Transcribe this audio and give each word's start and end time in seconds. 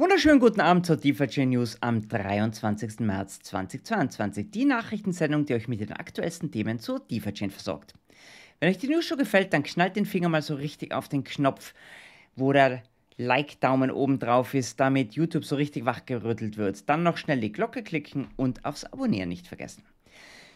Wunderschönen 0.00 0.38
guten 0.38 0.60
Abend 0.60 0.86
zur 0.86 0.96
DeFi 0.96 1.44
News 1.44 1.76
am 1.80 2.06
23. 2.06 3.00
März 3.00 3.40
2022. 3.40 4.48
Die 4.48 4.64
Nachrichtensendung, 4.64 5.44
die 5.44 5.54
euch 5.54 5.66
mit 5.66 5.80
den 5.80 5.92
aktuellsten 5.92 6.52
Themen 6.52 6.78
zur 6.78 7.00
DeFi 7.00 7.50
versorgt. 7.50 7.94
Wenn 8.60 8.68
euch 8.70 8.78
die 8.78 8.86
News 8.86 9.06
schon 9.06 9.18
gefällt, 9.18 9.52
dann 9.52 9.64
knallt 9.64 9.96
den 9.96 10.06
Finger 10.06 10.28
mal 10.28 10.40
so 10.40 10.54
richtig 10.54 10.94
auf 10.94 11.08
den 11.08 11.24
Knopf, 11.24 11.74
wo 12.36 12.52
der 12.52 12.84
Like-Daumen 13.16 13.90
oben 13.90 14.20
drauf 14.20 14.54
ist, 14.54 14.78
damit 14.78 15.14
YouTube 15.14 15.44
so 15.44 15.56
richtig 15.56 15.84
wachgerüttelt 15.84 16.58
wird. 16.58 16.88
Dann 16.88 17.02
noch 17.02 17.16
schnell 17.16 17.40
die 17.40 17.50
Glocke 17.50 17.82
klicken 17.82 18.28
und 18.36 18.64
aufs 18.64 18.84
Abonnieren 18.84 19.30
nicht 19.30 19.48
vergessen. 19.48 19.82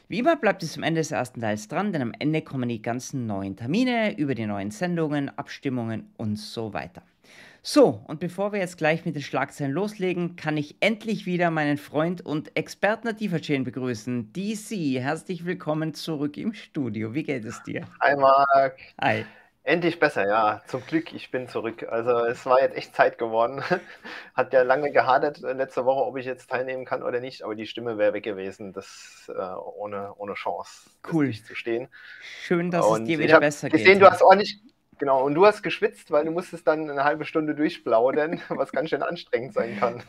Wie 0.07 0.21
immer 0.21 0.37
bleibt 0.37 0.63
es 0.63 0.77
am 0.77 0.85
Ende 0.85 1.01
des 1.01 1.11
ersten 1.11 1.41
Teils 1.41 1.67
dran, 1.67 1.93
denn 1.93 2.03
am 2.03 2.15
Ende 2.17 2.43
kommen 2.43 2.69
die 2.69 2.81
ganzen 2.81 3.27
neuen 3.27 3.57
Termine 3.57 4.17
über 4.17 4.37
die 4.37 4.47
neuen 4.47 4.71
Sendungen, 4.71 5.37
Abstimmungen 5.37 6.13
und 6.17 6.37
so 6.37 6.73
weiter. 6.73 7.03
So, 7.65 8.03
und 8.09 8.19
bevor 8.19 8.53
wir 8.53 8.59
jetzt 8.59 8.77
gleich 8.77 9.05
mit 9.05 9.15
den 9.15 9.23
Schlagzeilen 9.23 9.71
loslegen, 9.71 10.35
kann 10.35 10.57
ich 10.57 10.75
endlich 10.81 11.27
wieder 11.27 11.53
meinen 11.53 11.79
Freund 11.79 12.21
und 12.21 12.57
Experten 12.57 13.07
der 13.07 13.13
DeFi-Chain 13.13 13.63
begrüßen. 13.63 14.33
DC, 14.33 15.01
herzlich 15.01 15.47
willkommen 15.47 15.95
zurück 15.95 16.37
im 16.39 16.55
Studio. 16.55 17.15
Wie 17.15 17.23
geht 17.23 17.45
es 17.45 17.63
dir? 17.63 17.87
Hi 18.01 18.17
Marc. 18.17 18.79
Hi. 19.01 19.25
Endlich 19.63 20.01
besser, 20.01 20.27
ja. 20.27 20.61
Zum 20.67 20.85
Glück, 20.85 21.15
ich 21.15 21.31
bin 21.31 21.47
zurück. 21.47 21.87
Also 21.89 22.25
es 22.25 22.45
war 22.47 22.61
jetzt 22.61 22.77
echt 22.77 22.97
Zeit 22.97 23.17
geworden. 23.17 23.63
Hat 24.35 24.53
ja 24.53 24.63
lange 24.63 24.91
gehadert 24.91 25.45
äh, 25.45 25.53
letzte 25.53 25.85
Woche, 25.85 26.05
ob 26.05 26.17
ich 26.17 26.27
jetzt 26.27 26.51
teilnehmen 26.51 26.85
kann 26.85 27.05
oder 27.05 27.21
nicht, 27.21 27.45
aber 27.45 27.55
die 27.55 27.69
Stimme 27.69 27.97
wäre 27.97 28.13
weg 28.13 28.25
gewesen, 28.25 28.73
das 28.73 29.31
äh, 29.33 29.41
ohne, 29.41 30.15
ohne 30.17 30.35
Chance 30.35 30.91
cool. 31.13 31.33
zu 31.33 31.55
stehen. 31.55 31.87
Schön, 32.43 32.73
dass 32.73 32.85
und 32.85 33.03
es 33.03 33.07
dir 33.07 33.21
wieder 33.21 33.39
besser 33.39 33.69
gesehen, 33.69 33.85
geht. 33.85 33.87
Gesehen, 33.87 34.01
du 34.01 34.11
hast 34.11 34.21
ordentlich, 34.21 34.61
Genau, 35.03 35.27
und 35.27 35.35
du 35.35 35.45
hast 35.45 35.65
geschwitzt, 35.65 36.13
weil 36.13 36.27
du 36.27 36.31
musstest 36.31 36.65
dann 36.69 36.89
eine 36.89 37.03
halbe 37.03 37.25
Stunde 37.25 37.57
durchplaudern, 37.57 38.41
was 38.51 38.71
ganz 38.71 38.91
schön 38.91 39.03
anstrengend 39.03 39.53
sein 39.53 39.77
kann. 39.77 40.01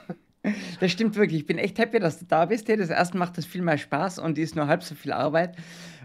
Das 0.79 0.91
stimmt 0.91 1.15
wirklich. 1.15 1.39
Ich 1.39 1.47
bin 1.47 1.57
echt 1.57 1.79
happy, 1.79 1.97
dass 1.97 2.19
du 2.19 2.25
da 2.25 2.45
bist. 2.45 2.69
Das 2.69 2.91
erste 2.91 3.17
macht 3.17 3.39
das 3.39 3.45
viel 3.45 3.63
mehr 3.63 3.79
Spaß 3.79 4.19
und 4.19 4.37
ist 4.37 4.55
nur 4.55 4.67
halb 4.67 4.83
so 4.83 4.93
viel 4.93 5.11
Arbeit 5.11 5.55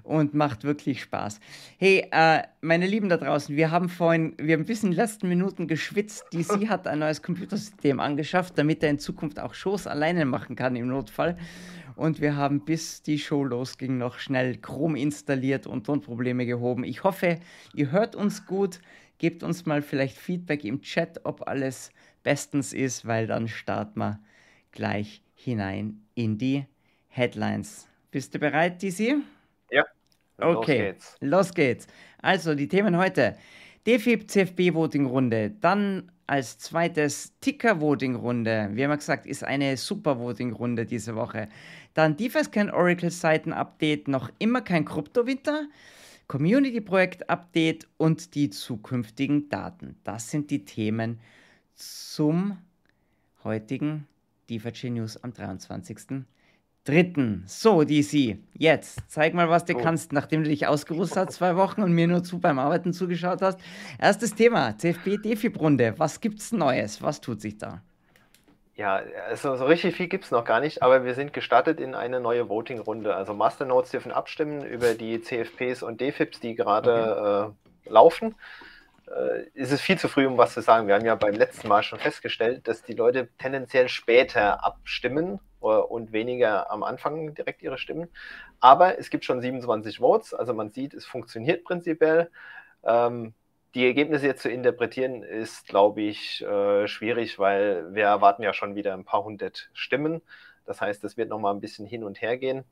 und 0.05 0.33
macht 0.33 0.65
wirklich 0.65 1.03
Spaß. 1.03 1.39
Hey, 1.77 2.07
äh, 2.13 2.45
meine 2.63 2.87
Lieben 2.87 3.11
da 3.11 3.19
draußen, 3.19 3.55
wir 3.55 3.71
haben 3.71 3.91
vorhin, 3.91 4.35
wir 4.39 4.57
haben 4.57 4.65
bis 4.65 4.83
in 4.83 4.93
den 4.93 4.97
letzten 4.97 5.29
Minuten 5.29 5.69
geschwitzt. 5.69 6.25
DC 6.33 6.71
hat 6.71 6.87
ein 6.87 7.01
neues 7.01 7.23
Computersystem 7.23 8.01
angeschafft, 8.01 8.57
damit 8.57 8.83
er 8.83 8.89
in 8.89 8.99
Zukunft 8.99 9.39
auch 9.39 9.53
Shows 9.53 9.87
alleine 9.87 10.25
machen 10.25 10.57
kann 10.57 10.77
im 10.77 10.89
Notfall 10.89 11.37
und 11.99 12.21
wir 12.21 12.37
haben 12.37 12.65
bis 12.65 13.03
die 13.03 13.19
Show 13.19 13.43
losging 13.43 13.99
noch 13.99 14.19
schnell 14.19 14.57
Chrome 14.57 14.99
installiert 15.01 15.67
und 15.67 15.85
Tonprobleme 15.85 16.47
gehoben. 16.47 16.85
Ich 16.85 17.03
hoffe, 17.03 17.41
ihr 17.75 17.91
hört 17.91 18.15
uns 18.15 18.47
gut. 18.47 18.81
Gebt 19.19 19.43
uns 19.43 19.67
mal 19.67 19.83
vielleicht 19.83 20.17
Feedback 20.17 20.65
im 20.65 20.81
Chat, 20.81 21.21
ob 21.25 21.49
alles 21.49 21.91
bestens 22.23 22.73
ist, 22.73 23.05
weil 23.05 23.27
dann 23.27 23.49
starten 23.49 23.99
wir 23.99 24.21
gleich 24.71 25.23
hinein 25.35 26.01
in 26.15 26.39
die 26.39 26.67
Headlines. 27.09 27.89
Bist 28.13 28.33
du 28.33 28.39
bereit, 28.39 28.81
DC? 28.81 29.17
Ja. 29.73 29.85
Okay, 30.39 30.47
los 30.47 30.67
geht's. 30.67 31.17
Los 31.21 31.55
geht's. 31.55 31.87
Also, 32.23 32.55
die 32.55 32.69
Themen 32.69 32.97
heute. 32.97 33.37
DFIB 33.89 34.31
CFB 34.31 34.75
Voting 34.75 35.07
Runde, 35.07 35.51
dann 35.51 36.13
als 36.29 36.59
zweites 36.59 37.33
Ticker-Voting-Runde. 37.41 38.71
Wie 38.73 38.85
haben 38.85 38.91
wir 38.91 38.97
gesagt, 38.97 39.27
ist 39.27 39.43
eine 39.43 39.77
Super-Voting-Runde 39.77 40.85
diese 40.87 41.17
Woche. 41.17 41.49
Dann 41.95 42.17
DeFi-Scan 42.17 42.71
Oracle-Seiten-Update, 42.71 44.09
noch 44.09 44.31
immer 44.39 44.61
kein 44.61 44.85
Kryptowinter. 44.85 45.67
Community-Projekt-Update 46.29 47.89
und 47.97 48.35
die 48.35 48.51
zukünftigen 48.51 49.49
Daten. 49.49 49.97
Das 50.05 50.31
sind 50.31 50.51
die 50.51 50.67
Themen 50.67 51.19
zum 51.75 52.59
heutigen 53.43 54.07
DeFi 54.51 54.91
News 54.91 55.17
am 55.17 55.33
23 55.33 56.27
dritten. 56.89 57.45
So, 57.47 57.85
DC, 57.85 58.39
jetzt 58.55 59.01
zeig 59.09 59.35
mal, 59.35 59.51
was 59.51 59.67
du 59.67 59.75
oh. 59.75 59.81
kannst, 59.81 60.13
nachdem 60.13 60.43
du 60.43 60.49
dich 60.49 60.67
ausgeruht 60.67 61.15
hast 61.15 61.33
zwei 61.33 61.57
Wochen 61.57 61.83
und 61.83 61.93
mir 61.93 62.07
nur 62.07 62.25
zu 62.25 62.41
beim 62.41 62.59
Arbeiten 62.59 62.93
zugeschaut 62.93 63.43
hast. 63.43 63.61
Erstes 64.01 64.35
Thema, 64.35 64.77
CFB 64.79 65.19
Defib-Runde. 65.23 65.95
Was 65.99 66.21
gibt's 66.21 66.51
Neues? 66.51 67.03
Was 67.03 67.21
tut 67.21 67.43
sich 67.43 67.59
da? 67.59 67.83
Ja, 68.75 69.03
also 69.29 69.57
so 69.57 69.67
richtig 69.67 69.97
viel 69.97 70.07
gibt 70.07 70.25
es 70.25 70.31
noch 70.31 70.45
gar 70.45 70.61
nicht, 70.61 70.83
aber 70.83 71.05
wir 71.05 71.15
sind 71.15 71.33
gestartet 71.33 71.81
in 71.81 71.95
eine 71.95 72.21
neue 72.21 72.49
Voting-Runde. 72.49 73.15
Also 73.15 73.35
Masternodes 73.35 73.91
dürfen 73.91 74.13
abstimmen 74.13 74.65
über 74.65 74.95
die 74.95 75.21
CFPs 75.21 75.83
und 75.83 76.01
DFIPs, 76.01 76.41
die 76.41 76.55
gerade 76.55 77.53
okay. 77.53 77.89
äh, 77.89 77.93
laufen 77.93 78.35
äh, 79.09 79.43
ist 79.55 79.73
es 79.73 79.81
viel 79.81 79.99
zu 79.99 80.09
früh, 80.09 80.27
um 80.27 80.39
was 80.39 80.55
zu 80.55 80.61
sagen. 80.63 80.87
Wir 80.87 80.95
haben 80.95 81.05
ja 81.05 81.15
beim 81.17 81.35
letzten 81.35 81.69
Mal 81.69 81.83
schon 81.83 81.99
festgestellt, 81.99 82.69
dass 82.69 82.83
die 82.83 82.95
Leute 82.95 83.29
tendenziell 83.39 83.89
später 83.89 84.65
abstimmen 84.65 85.41
und 85.61 86.13
weniger 86.13 86.71
am 86.71 86.83
Anfang 86.83 87.35
direkt 87.35 87.63
ihre 87.63 87.79
Stimmen. 87.79 88.09
Aber 88.61 88.99
es 88.99 89.11
gibt 89.11 89.25
schon 89.25 89.41
27 89.41 89.99
Votes, 89.99 90.35
also 90.35 90.55
man 90.55 90.71
sieht, 90.71 90.95
es 90.95 91.07
funktioniert 91.07 91.65
prinzipiell. 91.65 92.31
Ähm, 92.85 93.35
die 93.75 93.85
Ergebnisse 93.87 94.27
jetzt 94.27 94.43
zu 94.43 94.51
interpretieren 94.51 95.23
ist, 95.23 95.67
glaube 95.69 96.01
ich, 96.03 96.43
äh, 96.43 96.89
schwierig, 96.89 97.39
weil 97.39 97.95
wir 97.95 98.05
erwarten 98.05 98.43
ja 98.43 98.53
schon 98.53 98.75
wieder 98.75 98.95
ein 98.95 99.05
paar 99.05 99.25
hundert 99.25 99.71
Stimmen. 99.75 100.23
Das 100.65 100.81
heißt, 100.81 101.05
es 101.05 101.17
wird 101.17 101.29
noch 101.29 101.39
mal 101.39 101.53
ein 101.53 101.61
bisschen 101.61 101.87
hin 101.87 102.05
und 102.05 102.21
her 102.23 102.39
gehen. 102.39 102.65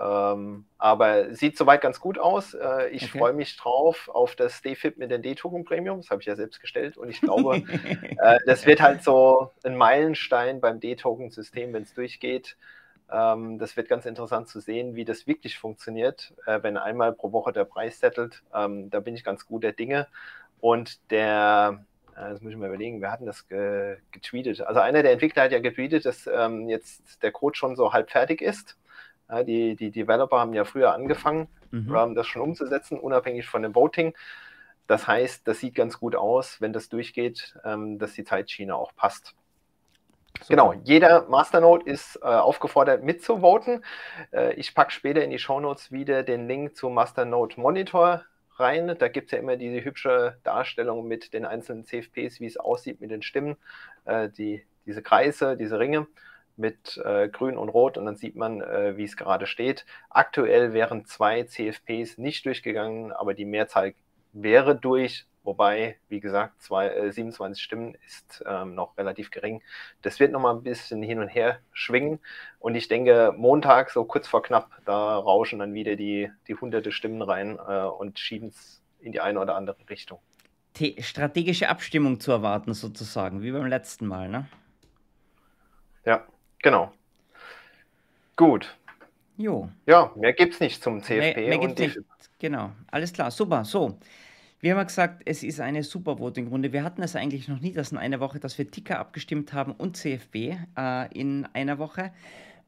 Ähm, 0.00 0.64
aber 0.76 1.34
sieht 1.34 1.56
soweit 1.56 1.80
ganz 1.80 1.98
gut 1.98 2.18
aus. 2.18 2.54
Äh, 2.54 2.88
ich 2.90 3.04
okay. 3.04 3.18
freue 3.18 3.32
mich 3.32 3.56
drauf 3.56 4.08
auf 4.12 4.36
das 4.36 4.62
DFIP 4.62 4.98
mit 4.98 5.10
den 5.10 5.22
D-Token 5.22 5.64
Premium. 5.64 6.00
Das 6.00 6.10
habe 6.10 6.20
ich 6.20 6.26
ja 6.26 6.36
selbst 6.36 6.60
gestellt. 6.60 6.96
Und 6.96 7.08
ich 7.08 7.20
glaube, 7.20 7.56
äh, 8.18 8.38
das 8.46 8.66
wird 8.66 8.80
halt 8.80 9.02
so 9.02 9.50
ein 9.64 9.76
Meilenstein 9.76 10.60
beim 10.60 10.78
D-Token-System, 10.78 11.72
wenn 11.72 11.82
es 11.82 11.94
durchgeht. 11.94 12.56
Ähm, 13.10 13.58
das 13.58 13.76
wird 13.76 13.88
ganz 13.88 14.06
interessant 14.06 14.48
zu 14.48 14.60
sehen, 14.60 14.94
wie 14.94 15.04
das 15.04 15.26
wirklich 15.26 15.58
funktioniert, 15.58 16.34
äh, 16.46 16.62
wenn 16.62 16.76
einmal 16.76 17.12
pro 17.12 17.32
Woche 17.32 17.52
der 17.52 17.64
Preis 17.64 17.98
settelt. 17.98 18.42
Ähm, 18.54 18.90
da 18.90 19.00
bin 19.00 19.14
ich 19.14 19.24
ganz 19.24 19.46
gut 19.46 19.64
der 19.64 19.72
Dinge. 19.72 20.06
Und 20.60 21.10
der, 21.10 21.84
äh, 22.12 22.30
das 22.30 22.40
muss 22.40 22.52
ich 22.52 22.58
mal 22.58 22.68
überlegen, 22.68 23.00
wir 23.00 23.10
hatten 23.10 23.26
das 23.26 23.48
ge 23.48 23.96
getweetet. 24.12 24.60
Also 24.60 24.80
einer 24.80 25.02
der 25.02 25.12
Entwickler 25.12 25.44
hat 25.44 25.52
ja 25.52 25.60
getweetet, 25.60 26.04
dass 26.04 26.28
ähm, 26.28 26.68
jetzt 26.68 27.22
der 27.22 27.32
Code 27.32 27.56
schon 27.56 27.74
so 27.74 27.92
halb 27.92 28.10
fertig 28.10 28.42
ist. 28.42 28.76
Ja, 29.28 29.42
die, 29.42 29.76
die 29.76 29.90
Developer 29.90 30.38
haben 30.38 30.54
ja 30.54 30.64
früher 30.64 30.94
angefangen, 30.94 31.48
mhm. 31.70 32.14
das 32.14 32.26
schon 32.26 32.42
umzusetzen, 32.42 32.98
unabhängig 32.98 33.46
von 33.46 33.62
dem 33.62 33.74
Voting. 33.74 34.14
Das 34.86 35.06
heißt, 35.06 35.46
das 35.46 35.60
sieht 35.60 35.74
ganz 35.74 36.00
gut 36.00 36.16
aus, 36.16 36.60
wenn 36.60 36.72
das 36.72 36.88
durchgeht, 36.88 37.56
ähm, 37.64 37.98
dass 37.98 38.14
die 38.14 38.24
Zeitschiene 38.24 38.74
auch 38.74 38.96
passt. 38.96 39.34
Super. 40.40 40.48
Genau, 40.48 40.72
jeder 40.84 41.28
Masternode 41.28 41.84
ist 41.84 42.16
äh, 42.16 42.26
aufgefordert 42.26 43.02
mitzuvoten. 43.02 43.84
Äh, 44.32 44.54
ich 44.54 44.74
packe 44.74 44.92
später 44.92 45.22
in 45.22 45.30
die 45.30 45.38
Shownotes 45.38 45.92
wieder 45.92 46.22
den 46.22 46.48
Link 46.48 46.76
zum 46.76 46.94
Masternode 46.94 47.60
Monitor 47.60 48.24
rein. 48.56 48.96
Da 48.98 49.08
gibt 49.08 49.26
es 49.26 49.32
ja 49.32 49.38
immer 49.38 49.56
diese 49.56 49.84
hübsche 49.84 50.38
Darstellung 50.42 51.06
mit 51.06 51.34
den 51.34 51.44
einzelnen 51.44 51.84
CFPs, 51.84 52.40
wie 52.40 52.46
es 52.46 52.56
aussieht 52.56 53.00
mit 53.00 53.10
den 53.10 53.22
Stimmen, 53.22 53.56
äh, 54.04 54.30
die, 54.30 54.64
diese 54.86 55.02
Kreise, 55.02 55.56
diese 55.56 55.78
Ringe 55.78 56.06
mit 56.58 57.00
äh, 57.04 57.28
Grün 57.28 57.56
und 57.56 57.68
Rot 57.68 57.96
und 57.96 58.06
dann 58.06 58.16
sieht 58.16 58.36
man, 58.36 58.60
äh, 58.60 58.96
wie 58.96 59.04
es 59.04 59.16
gerade 59.16 59.46
steht. 59.46 59.86
Aktuell 60.10 60.72
wären 60.72 61.06
zwei 61.06 61.44
CFPs 61.44 62.18
nicht 62.18 62.44
durchgegangen, 62.44 63.12
aber 63.12 63.34
die 63.34 63.44
Mehrzahl 63.44 63.94
wäre 64.32 64.76
durch, 64.76 65.26
wobei, 65.44 65.96
wie 66.08 66.20
gesagt, 66.20 66.60
zwei, 66.60 66.88
äh, 66.88 67.12
27 67.12 67.62
Stimmen 67.62 67.96
ist 68.04 68.42
ähm, 68.46 68.74
noch 68.74 68.98
relativ 68.98 69.30
gering. 69.30 69.62
Das 70.02 70.20
wird 70.20 70.32
nochmal 70.32 70.54
ein 70.54 70.62
bisschen 70.62 71.02
hin 71.02 71.20
und 71.20 71.28
her 71.28 71.60
schwingen 71.72 72.18
und 72.58 72.74
ich 72.74 72.88
denke, 72.88 73.32
Montag, 73.36 73.90
so 73.90 74.04
kurz 74.04 74.26
vor 74.26 74.42
knapp, 74.42 74.70
da 74.84 75.16
rauschen 75.16 75.60
dann 75.60 75.74
wieder 75.74 75.96
die, 75.96 76.30
die 76.48 76.54
hunderte 76.54 76.92
Stimmen 76.92 77.22
rein 77.22 77.58
äh, 77.66 77.84
und 77.84 78.18
schieben 78.18 78.48
es 78.48 78.82
in 79.00 79.12
die 79.12 79.20
eine 79.20 79.40
oder 79.40 79.54
andere 79.54 79.76
Richtung. 79.88 80.18
strategische 80.98 81.68
Abstimmung 81.68 82.18
zu 82.18 82.32
erwarten, 82.32 82.74
sozusagen, 82.74 83.42
wie 83.42 83.52
beim 83.52 83.66
letzten 83.66 84.06
Mal, 84.06 84.28
ne? 84.28 84.48
Ja, 86.04 86.26
Genau. 86.62 86.92
Gut. 88.36 88.76
Jo. 89.36 89.68
Ja, 89.86 90.12
mehr 90.16 90.32
gibt 90.32 90.54
es 90.54 90.60
nicht 90.60 90.82
zum 90.82 91.02
CFP. 91.02 91.40
Mehr, 91.40 91.48
mehr 91.48 91.58
gibt's 91.58 91.80
nicht. 91.80 91.98
Genau, 92.40 92.70
alles 92.90 93.12
klar, 93.12 93.30
super. 93.30 93.64
So, 93.64 93.98
wir 94.60 94.72
haben 94.72 94.78
ja 94.78 94.84
gesagt, 94.84 95.22
es 95.24 95.44
ist 95.44 95.60
eine 95.60 95.84
super 95.84 96.18
Voting-Runde. 96.18 96.72
Wir 96.72 96.82
hatten 96.82 97.02
es 97.02 97.14
eigentlich 97.14 97.46
noch 97.46 97.60
nie, 97.60 97.72
dass 97.72 97.92
in 97.92 97.98
einer 97.98 98.18
Woche, 98.18 98.40
dass 98.40 98.58
wir 98.58 98.68
Ticker 98.70 98.98
abgestimmt 98.98 99.52
haben 99.52 99.72
und 99.72 99.96
CFB 99.96 100.34
äh, 100.76 101.18
in 101.18 101.46
einer 101.52 101.78
Woche. 101.78 102.12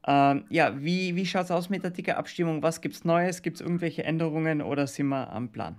Ähm, 0.07 0.45
ja, 0.49 0.81
wie, 0.81 1.15
wie 1.15 1.25
schaut 1.25 1.45
es 1.45 1.51
aus 1.51 1.69
mit 1.69 1.83
der 1.83 1.93
Ticker-Abstimmung? 1.93 2.63
Was 2.63 2.81
gibt 2.81 2.95
es 2.95 3.05
Neues? 3.05 3.41
Gibt 3.41 3.55
es 3.55 3.61
irgendwelche 3.61 4.03
Änderungen 4.03 4.61
oder 4.61 4.87
sind 4.87 5.07
wir 5.07 5.31
am 5.31 5.49
Plan? 5.49 5.77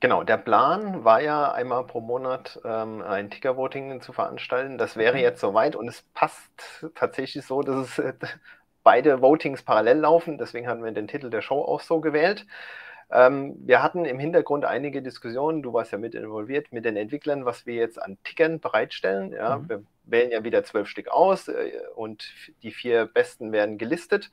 Genau, 0.00 0.22
der 0.22 0.36
Plan 0.36 1.04
war 1.04 1.20
ja 1.20 1.50
einmal 1.50 1.84
pro 1.84 2.00
Monat 2.00 2.60
ähm, 2.64 3.02
ein 3.02 3.30
Ticker-Voting 3.30 4.00
zu 4.00 4.12
veranstalten. 4.12 4.78
Das 4.78 4.96
wäre 4.96 5.18
jetzt 5.18 5.40
soweit 5.40 5.74
und 5.74 5.88
es 5.88 6.02
passt 6.14 6.86
tatsächlich 6.94 7.44
so, 7.44 7.62
dass 7.62 7.76
es 7.76 7.98
äh, 7.98 8.12
beide 8.84 9.20
Votings 9.20 9.62
parallel 9.62 9.98
laufen. 9.98 10.38
Deswegen 10.38 10.68
haben 10.68 10.84
wir 10.84 10.92
den 10.92 11.08
Titel 11.08 11.30
der 11.30 11.42
Show 11.42 11.60
auch 11.60 11.80
so 11.80 12.00
gewählt. 12.00 12.46
Ähm, 13.10 13.56
wir 13.66 13.82
hatten 13.82 14.04
im 14.04 14.18
Hintergrund 14.20 14.64
einige 14.64 15.02
Diskussionen, 15.02 15.62
du 15.62 15.72
warst 15.72 15.92
ja 15.92 15.98
mit 15.98 16.14
involviert, 16.14 16.72
mit 16.72 16.84
den 16.84 16.96
Entwicklern, 16.96 17.44
was 17.44 17.66
wir 17.66 17.74
jetzt 17.74 18.00
an 18.00 18.18
Tickern 18.22 18.60
bereitstellen. 18.60 19.32
Ja, 19.32 19.58
mhm. 19.58 19.68
Wir 19.68 19.82
wählen 20.04 20.30
ja 20.30 20.44
wieder 20.44 20.62
zwölf 20.62 20.88
Stück 20.88 21.08
aus 21.08 21.48
äh, 21.48 21.72
und 21.96 22.32
die 22.62 22.70
vier 22.70 23.06
besten 23.06 23.50
werden 23.50 23.78
gelistet. 23.78 24.30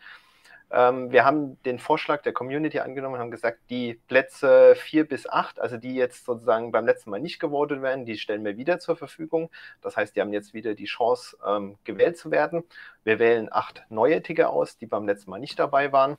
Ähm, 0.71 1.11
wir 1.11 1.25
haben 1.25 1.61
den 1.63 1.79
Vorschlag 1.79 2.23
der 2.23 2.33
Community 2.33 2.79
angenommen 2.79 3.15
und 3.15 3.21
haben 3.21 3.31
gesagt, 3.31 3.59
die 3.69 3.99
Plätze 4.07 4.75
vier 4.75 5.07
bis 5.07 5.27
acht, 5.27 5.59
also 5.59 5.77
die 5.77 5.95
jetzt 5.95 6.25
sozusagen 6.25 6.71
beim 6.71 6.85
letzten 6.85 7.11
Mal 7.11 7.19
nicht 7.19 7.39
gewotet 7.39 7.81
werden, 7.81 8.05
die 8.05 8.17
stellen 8.17 8.43
wir 8.43 8.57
wieder 8.57 8.79
zur 8.79 8.95
Verfügung. 8.95 9.51
Das 9.81 9.95
heißt, 9.95 10.15
die 10.15 10.21
haben 10.21 10.33
jetzt 10.33 10.53
wieder 10.53 10.73
die 10.73 10.85
Chance, 10.85 11.37
ähm, 11.45 11.77
gewählt 11.83 12.17
zu 12.17 12.31
werden. 12.31 12.63
Wir 13.03 13.19
wählen 13.19 13.47
acht 13.51 13.85
neue 13.89 14.21
Ticker 14.23 14.49
aus, 14.49 14.77
die 14.77 14.87
beim 14.87 15.05
letzten 15.07 15.29
Mal 15.29 15.39
nicht 15.39 15.59
dabei 15.59 15.91
waren. 15.91 16.17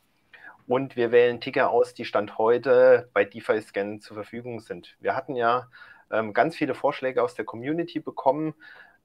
Und 0.66 0.96
wir 0.96 1.12
wählen 1.12 1.40
Ticker 1.40 1.70
aus, 1.70 1.94
die 1.94 2.04
Stand 2.04 2.38
heute 2.38 3.08
bei 3.12 3.24
DeFi-Scan 3.24 4.00
zur 4.00 4.16
Verfügung 4.16 4.60
sind. 4.60 4.96
Wir 5.00 5.14
hatten 5.14 5.36
ja 5.36 5.68
ähm, 6.10 6.32
ganz 6.32 6.56
viele 6.56 6.74
Vorschläge 6.74 7.22
aus 7.22 7.34
der 7.34 7.44
Community 7.44 8.00
bekommen 8.00 8.54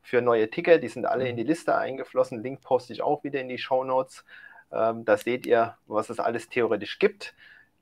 für 0.02 0.22
neue 0.22 0.50
Ticker. 0.50 0.80
Die 0.80 0.88
sind 0.88 1.06
alle 1.06 1.28
in 1.28 1.36
die 1.36 1.44
Liste 1.44 1.76
eingeflossen. 1.76 2.42
Link 2.42 2.62
poste 2.62 2.94
ich 2.94 3.02
auch 3.02 3.24
wieder 3.24 3.40
in 3.40 3.50
die 3.50 3.60
Show 3.60 3.84
Notes. 3.84 4.26
Ähm, 4.74 5.06
da 5.06 5.18
seht 5.18 5.46
ihr, 5.46 5.78
was 5.88 6.10
es 6.10 6.20
alles 6.20 6.50
theoretisch 6.50 7.00
gibt. 7.00 7.34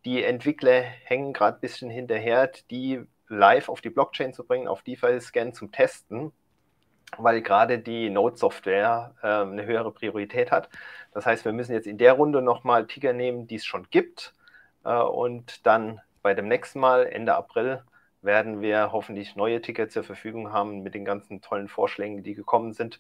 Die 0.05 0.23
Entwickler 0.23 0.81
hängen 0.81 1.33
gerade 1.33 1.57
ein 1.57 1.61
bisschen 1.61 1.89
hinterher, 1.89 2.51
die 2.71 3.01
live 3.27 3.69
auf 3.69 3.81
die 3.81 3.89
Blockchain 3.89 4.33
zu 4.33 4.43
bringen, 4.45 4.67
auf 4.67 4.81
DeFi-Scan 4.81 5.53
zum 5.53 5.71
Testen, 5.71 6.31
weil 7.17 7.41
gerade 7.41 7.79
die 7.79 8.09
Node-Software 8.09 9.13
äh, 9.21 9.27
eine 9.27 9.65
höhere 9.65 9.91
Priorität 9.91 10.51
hat. 10.51 10.69
Das 11.13 11.25
heißt, 11.25 11.45
wir 11.45 11.53
müssen 11.53 11.73
jetzt 11.73 11.87
in 11.87 11.97
der 11.97 12.13
Runde 12.13 12.41
nochmal 12.41 12.87
Ticker 12.87 13.13
nehmen, 13.13 13.47
die 13.47 13.55
es 13.55 13.65
schon 13.65 13.87
gibt. 13.89 14.33
Äh, 14.83 14.95
und 14.95 15.65
dann 15.65 16.01
bei 16.21 16.33
dem 16.33 16.47
nächsten 16.47 16.79
Mal, 16.79 17.05
Ende 17.05 17.35
April, 17.35 17.83
werden 18.21 18.61
wir 18.61 18.91
hoffentlich 18.91 19.35
neue 19.35 19.61
Ticker 19.61 19.87
zur 19.87 20.03
Verfügung 20.03 20.51
haben 20.51 20.81
mit 20.81 20.93
den 20.93 21.05
ganzen 21.05 21.41
tollen 21.41 21.69
Vorschlägen, 21.69 22.23
die 22.23 22.33
gekommen 22.33 22.73
sind. 22.73 22.99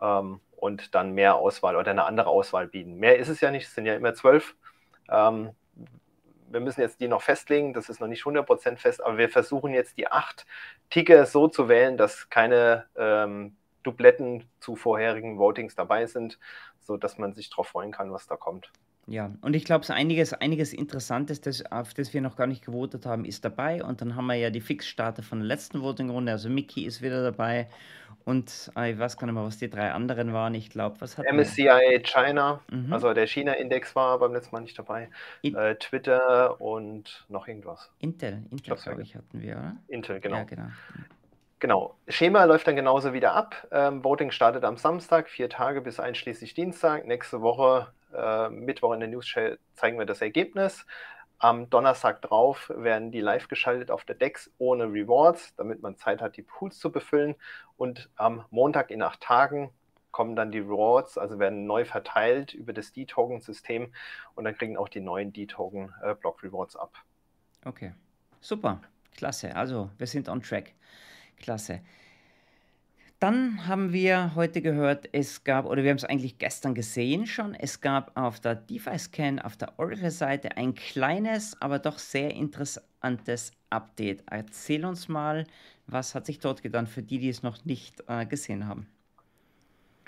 Ähm, 0.00 0.40
und 0.64 0.94
dann 0.94 1.12
mehr 1.12 1.34
Auswahl 1.34 1.76
oder 1.76 1.90
eine 1.90 2.04
andere 2.04 2.30
Auswahl 2.30 2.68
bieten. 2.68 2.96
Mehr 2.96 3.18
ist 3.18 3.28
es 3.28 3.42
ja 3.42 3.50
nicht, 3.50 3.66
es 3.66 3.74
sind 3.74 3.84
ja 3.84 3.94
immer 3.94 4.14
zwölf. 4.14 4.56
Ähm, 5.10 5.50
wir 6.48 6.60
müssen 6.60 6.80
jetzt 6.80 7.00
die 7.00 7.08
noch 7.08 7.20
festlegen, 7.20 7.74
das 7.74 7.90
ist 7.90 8.00
noch 8.00 8.08
nicht 8.08 8.22
100% 8.22 8.78
fest, 8.78 9.04
aber 9.04 9.18
wir 9.18 9.28
versuchen 9.28 9.74
jetzt 9.74 9.98
die 9.98 10.08
acht 10.08 10.46
Ticker 10.88 11.26
so 11.26 11.48
zu 11.48 11.68
wählen, 11.68 11.98
dass 11.98 12.30
keine 12.30 12.86
ähm, 12.96 13.56
Dubletten 13.82 14.48
zu 14.58 14.74
vorherigen 14.74 15.38
Votings 15.38 15.74
dabei 15.74 16.06
sind, 16.06 16.38
sodass 16.80 17.18
man 17.18 17.34
sich 17.34 17.50
darauf 17.50 17.68
freuen 17.68 17.92
kann, 17.92 18.10
was 18.10 18.26
da 18.26 18.36
kommt. 18.36 18.70
Ja, 19.06 19.32
und 19.42 19.54
ich 19.54 19.66
glaube, 19.66 19.84
so 19.84 19.92
einiges, 19.92 20.32
einiges 20.32 20.72
Interessantes, 20.72 21.42
das, 21.42 21.70
auf 21.70 21.92
das 21.92 22.14
wir 22.14 22.22
noch 22.22 22.36
gar 22.36 22.46
nicht 22.46 22.64
gewotet 22.64 23.04
haben, 23.04 23.26
ist 23.26 23.44
dabei. 23.44 23.84
Und 23.84 24.00
dann 24.00 24.16
haben 24.16 24.26
wir 24.28 24.36
ja 24.36 24.48
die 24.48 24.62
Fixstarter 24.62 25.22
von 25.22 25.40
der 25.40 25.48
letzten 25.48 25.82
Voting-Runde. 25.82 26.32
Also 26.32 26.48
Mickey 26.48 26.86
ist 26.86 27.02
wieder 27.02 27.22
dabei. 27.22 27.68
Und 28.24 28.72
äh, 28.76 28.92
ich 28.92 28.98
weiß 28.98 29.18
gar 29.18 29.26
nicht 29.26 29.34
mehr, 29.34 29.44
was 29.44 29.58
die 29.58 29.68
drei 29.68 29.92
anderen 29.92 30.32
waren. 30.32 30.54
Ich 30.54 30.70
glaube, 30.70 31.00
was 31.00 31.18
hat 31.18 31.26
MSCI 31.30 32.00
China, 32.02 32.60
mhm. 32.70 32.92
also 32.92 33.12
der 33.12 33.26
China-Index 33.26 33.94
war 33.94 34.18
beim 34.18 34.32
letzten 34.32 34.56
Mal 34.56 34.62
nicht 34.62 34.78
dabei. 34.78 35.10
Äh, 35.42 35.74
Twitter 35.76 36.60
und 36.60 37.26
noch 37.28 37.48
irgendwas. 37.48 37.90
Intel, 37.98 38.42
Intel, 38.50 38.76
glaube 38.76 39.02
ich, 39.02 39.14
hatten 39.14 39.42
wir, 39.42 39.52
oder? 39.52 39.76
Intel, 39.88 40.20
genau. 40.20 40.36
Ja, 40.36 40.44
genau. 40.44 40.66
Genau. 41.60 41.96
Schema 42.08 42.44
läuft 42.44 42.66
dann 42.66 42.76
genauso 42.76 43.12
wieder 43.12 43.32
ab. 43.32 43.66
Ähm, 43.70 44.04
Voting 44.04 44.30
startet 44.30 44.64
am 44.64 44.76
Samstag, 44.76 45.28
vier 45.28 45.48
Tage 45.48 45.80
bis 45.80 46.00
einschließlich 46.00 46.52
Dienstag. 46.54 47.06
Nächste 47.06 47.40
Woche 47.40 47.88
äh, 48.14 48.48
Mittwoch 48.50 48.92
in 48.92 49.00
der 49.00 49.08
News 49.08 49.34
zeigen 49.74 49.98
wir 49.98 50.06
das 50.06 50.20
Ergebnis. 50.20 50.86
Am 51.38 51.68
Donnerstag 51.68 52.22
drauf 52.22 52.70
werden 52.74 53.10
die 53.10 53.20
live 53.20 53.48
geschaltet 53.48 53.90
auf 53.90 54.04
der 54.04 54.14
DEX 54.14 54.50
ohne 54.58 54.84
Rewards, 54.84 55.54
damit 55.56 55.82
man 55.82 55.96
Zeit 55.96 56.22
hat, 56.22 56.36
die 56.36 56.42
Pools 56.42 56.78
zu 56.78 56.90
befüllen. 56.90 57.34
Und 57.76 58.08
am 58.16 58.44
Montag 58.50 58.90
in 58.90 59.02
acht 59.02 59.20
Tagen 59.20 59.70
kommen 60.10 60.36
dann 60.36 60.52
die 60.52 60.60
Rewards, 60.60 61.18
also 61.18 61.40
werden 61.40 61.66
neu 61.66 61.84
verteilt 61.84 62.54
über 62.54 62.72
das 62.72 62.92
D-Token-System 62.92 63.92
und 64.36 64.44
dann 64.44 64.54
kriegen 64.54 64.76
auch 64.76 64.88
die 64.88 65.00
neuen 65.00 65.32
D-Token 65.32 65.92
äh, 66.02 66.14
ab. 66.14 66.92
Okay, 67.64 67.94
super, 68.40 68.80
klasse. 69.16 69.56
Also 69.56 69.90
wir 69.98 70.06
sind 70.06 70.28
on 70.28 70.40
track. 70.40 70.72
Klasse. 71.36 71.80
Dann 73.24 73.66
haben 73.66 73.94
wir 73.94 74.34
heute 74.34 74.60
gehört, 74.60 75.08
es 75.12 75.44
gab, 75.44 75.64
oder 75.64 75.82
wir 75.82 75.88
haben 75.88 75.96
es 75.96 76.04
eigentlich 76.04 76.36
gestern 76.36 76.74
gesehen 76.74 77.26
schon, 77.26 77.54
es 77.54 77.80
gab 77.80 78.14
auf 78.18 78.38
der 78.38 78.54
DeFi-Scan, 78.54 79.38
auf 79.38 79.56
der 79.56 79.78
Oracle-Seite 79.78 80.58
ein 80.58 80.74
kleines, 80.74 81.56
aber 81.62 81.78
doch 81.78 81.98
sehr 81.98 82.34
interessantes 82.34 83.52
Update. 83.70 84.24
Erzähl 84.30 84.84
uns 84.84 85.08
mal, 85.08 85.46
was 85.86 86.14
hat 86.14 86.26
sich 86.26 86.38
dort 86.38 86.62
getan 86.62 86.86
für 86.86 87.02
die, 87.02 87.18
die 87.18 87.30
es 87.30 87.42
noch 87.42 87.64
nicht 87.64 88.04
äh, 88.08 88.26
gesehen 88.26 88.66
haben. 88.66 88.88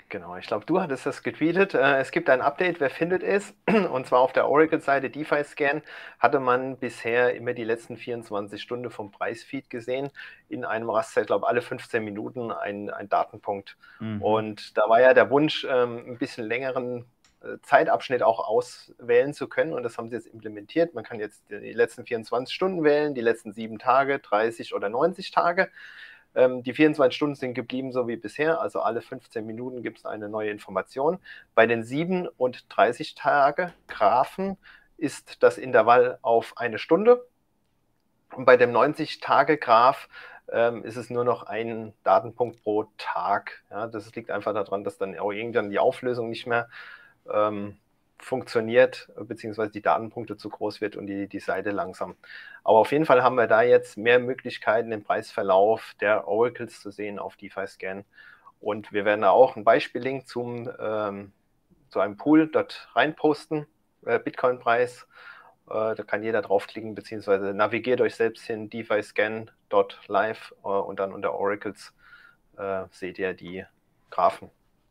Genau, 0.09 0.37
ich 0.37 0.47
glaube, 0.47 0.65
du 0.65 0.79
hattest 0.79 1.05
das 1.05 1.21
getweetet. 1.21 1.73
Äh, 1.73 1.99
es 1.99 2.11
gibt 2.11 2.29
ein 2.29 2.41
Update, 2.41 2.79
wer 2.79 2.89
findet 2.89 3.23
es? 3.23 3.53
Und 3.91 4.07
zwar 4.07 4.21
auf 4.21 4.31
der 4.31 4.47
Oracle-Seite 4.47 5.09
DeFi-Scan 5.09 5.81
hatte 6.17 6.39
man 6.39 6.77
bisher 6.77 7.35
immer 7.35 7.53
die 7.53 7.65
letzten 7.65 7.97
24 7.97 8.61
Stunden 8.61 8.89
vom 8.89 9.11
Preisfeed 9.11 9.69
gesehen. 9.69 10.09
In 10.47 10.63
einem 10.63 10.89
Raster, 10.89 11.21
ich 11.21 11.27
glaube, 11.27 11.47
alle 11.47 11.61
15 11.61 12.01
Minuten 12.05 12.51
ein, 12.51 12.89
ein 12.89 13.09
Datenpunkt. 13.09 13.75
Mhm. 13.99 14.21
Und 14.21 14.77
da 14.77 14.87
war 14.87 15.01
ja 15.01 15.13
der 15.13 15.29
Wunsch, 15.29 15.67
ähm, 15.69 16.05
ein 16.07 16.17
bisschen 16.17 16.45
längeren 16.45 17.03
äh, 17.41 17.57
Zeitabschnitt 17.63 18.23
auch 18.23 18.47
auswählen 18.47 19.33
zu 19.33 19.49
können. 19.49 19.73
Und 19.73 19.83
das 19.83 19.97
haben 19.97 20.07
sie 20.07 20.15
jetzt 20.15 20.27
implementiert. 20.27 20.93
Man 20.93 21.03
kann 21.03 21.19
jetzt 21.19 21.43
die 21.49 21.73
letzten 21.73 22.05
24 22.05 22.55
Stunden 22.55 22.85
wählen, 22.85 23.13
die 23.13 23.19
letzten 23.19 23.51
sieben 23.51 23.77
Tage, 23.77 24.19
30 24.19 24.73
oder 24.73 24.87
90 24.87 25.31
Tage. 25.31 25.69
Ähm, 26.37 26.61
die 26.61 26.73
24 26.73 27.15
Stunden 27.15 27.35
sind 27.35 27.55
geblieben 27.55 27.91
so 27.91 28.07
wie 28.07 28.15
bisher, 28.15 28.61
also 28.61 28.81
alle 28.81 29.01
15 29.01 29.43
Minuten 29.43 29.81
gibt 29.81 29.97
es 29.97 30.05
eine 30.05 30.29
neue 30.29 30.51
Information. 30.51 31.17
Bei 31.55 31.65
den 31.65 31.83
7 31.83 32.27
und 32.37 32.65
30 32.69 33.15
Tage 33.15 33.73
Graphen 33.87 34.57
ist 34.97 35.41
das 35.41 35.57
Intervall 35.57 36.19
auf 36.21 36.53
eine 36.57 36.77
Stunde. 36.77 37.25
Und 38.35 38.45
bei 38.45 38.55
dem 38.55 38.71
90-Tage-Graph 38.71 40.09
ähm, 40.51 40.83
ist 40.83 40.95
es 40.95 41.09
nur 41.09 41.23
noch 41.23 41.43
ein 41.43 41.93
Datenpunkt 42.03 42.61
pro 42.61 42.85
Tag. 42.99 43.63
Ja, 43.71 43.87
das 43.87 44.13
liegt 44.13 44.29
einfach 44.29 44.53
daran, 44.53 44.83
dass 44.83 44.99
dann 44.99 45.17
auch 45.17 45.31
irgendwann 45.31 45.71
die 45.71 45.79
Auflösung 45.79 46.29
nicht 46.29 46.45
mehr 46.45 46.69
ähm, 47.31 47.77
funktioniert, 48.19 49.09
beziehungsweise 49.15 49.71
die 49.71 49.81
Datenpunkte 49.81 50.37
zu 50.37 50.49
groß 50.49 50.81
wird 50.81 50.95
und 50.95 51.07
die, 51.07 51.27
die 51.27 51.39
Seite 51.39 51.71
langsam. 51.71 52.15
Aber 52.63 52.79
auf 52.79 52.91
jeden 52.91 53.05
Fall 53.05 53.23
haben 53.23 53.35
wir 53.35 53.47
da 53.47 53.61
jetzt 53.61 53.97
mehr 53.97 54.19
Möglichkeiten, 54.19 54.89
den 54.89 55.03
Preisverlauf 55.03 55.95
der 56.01 56.27
Oracles 56.27 56.81
zu 56.81 56.91
sehen 56.91 57.19
auf 57.19 57.37
DeFi-Scan. 57.37 58.03
Und 58.59 58.91
wir 58.91 59.05
werden 59.05 59.21
da 59.21 59.29
auch 59.29 59.55
einen 59.55 59.65
Beispiellink 59.65 60.27
zum, 60.27 60.69
ähm, 60.79 61.31
zu 61.89 61.99
einem 61.99 62.17
Pool 62.17 62.47
dort 62.47 62.89
reinposten, 62.93 63.67
äh, 64.05 64.19
Bitcoin-Preis. 64.19 65.07
Äh, 65.69 65.95
da 65.95 66.03
kann 66.03 66.23
jeder 66.23 66.41
draufklicken, 66.41 66.95
beziehungsweise 66.95 67.53
navigiert 67.53 68.01
euch 68.01 68.15
selbst 68.15 68.45
hin, 68.45 68.69
defiscan.live 68.69 70.53
äh, 70.63 70.67
und 70.67 70.99
dann 70.99 71.13
unter 71.13 71.33
Oracles 71.33 71.93
äh, 72.57 72.85
seht 72.91 73.19
ihr 73.19 73.33
die 73.33 73.65
Graphen. 74.09 74.49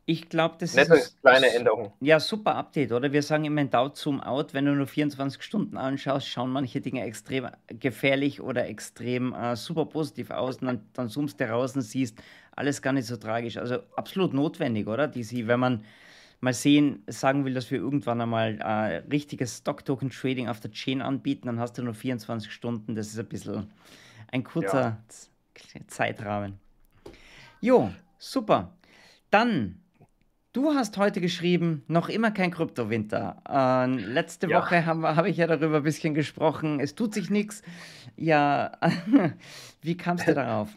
Ich 0.09 0.29
glaube, 0.29 0.55
das 0.61 0.75
Nette 0.75 0.95
ist. 0.95 1.21
kleine 1.21 1.53
Änderung. 1.53 1.93
Ja, 2.01 2.21
super 2.21 2.55
Update, 2.55 2.93
oder? 2.93 3.11
Wir 3.11 3.23
sagen 3.23 3.45
immer 3.45 3.61
in 3.61 3.71
DAO 3.71 3.91
Zoom 3.93 4.21
Out, 4.21 4.55
wenn 4.55 4.65
du 4.65 4.73
nur 4.73 4.87
24 4.87 5.43
Stunden 5.43 5.77
anschaust, 5.77 6.29
schauen 6.29 6.53
manche 6.53 6.81
Dinge 6.81 7.03
extrem 7.03 7.49
gefährlich 7.67 8.41
oder 8.41 8.69
extrem 8.69 9.35
äh, 9.35 9.57
super 9.57 9.85
positiv 9.87 10.31
aus. 10.31 10.59
Und 10.59 10.69
dann, 10.69 10.81
dann 10.93 11.09
zoomst 11.09 11.41
du 11.41 11.51
raus 11.51 11.75
und 11.75 11.83
siehst, 11.83 12.23
alles 12.53 12.83
gar 12.83 12.93
nicht 12.93 13.07
so 13.07 13.17
tragisch. 13.17 13.57
Also 13.57 13.81
absolut 13.97 14.33
notwendig, 14.33 14.87
oder? 14.87 15.09
Die 15.09 15.25
sie, 15.25 15.49
wenn 15.49 15.59
man 15.59 15.85
mal 16.39 16.55
sehen, 16.55 17.03
sagen 17.09 17.45
will, 17.45 17.55
dass 17.55 17.73
wir 17.73 17.79
irgendwann 17.79 18.21
einmal 18.21 18.61
äh, 18.61 18.99
richtiges 19.11 19.59
Stock-Token-Trading 19.59 20.49
auf 20.49 20.61
der 20.61 20.71
Chain 20.71 21.03
anbieten, 21.03 21.49
dann 21.49 21.59
hast 21.59 21.79
du 21.79 21.83
nur 21.83 21.95
24 21.95 22.53
Stunden. 22.53 22.95
Das 22.95 23.09
ist 23.09 23.19
ein 23.19 23.27
bisschen 23.27 23.73
ein 24.31 24.45
kurzer 24.45 24.99
ja. 25.09 25.81
Zeitrahmen. 25.89 26.61
Jo, 27.61 27.91
super. 28.19 28.73
Dann 29.31 29.81
Du 30.57 30.73
hast 30.73 30.97
heute 30.97 31.21
geschrieben, 31.21 31.83
noch 31.87 32.09
immer 32.09 32.31
kein 32.31 32.51
Kryptowinter. 32.51 33.43
Äh, 33.47 33.89
letzte 33.89 34.49
ja. 34.49 34.59
Woche 34.59 34.87
habe 34.87 35.15
hab 35.15 35.27
ich 35.27 35.37
ja 35.37 35.47
darüber 35.47 35.77
ein 35.77 35.83
bisschen 35.83 36.15
gesprochen. 36.15 36.81
Es 36.81 36.95
tut 36.95 37.13
sich 37.13 37.29
nichts. 37.29 37.61
Ja, 38.17 38.73
wie 39.83 39.99
kamst 39.99 40.27
du 40.27 40.33
darauf? 40.35 40.71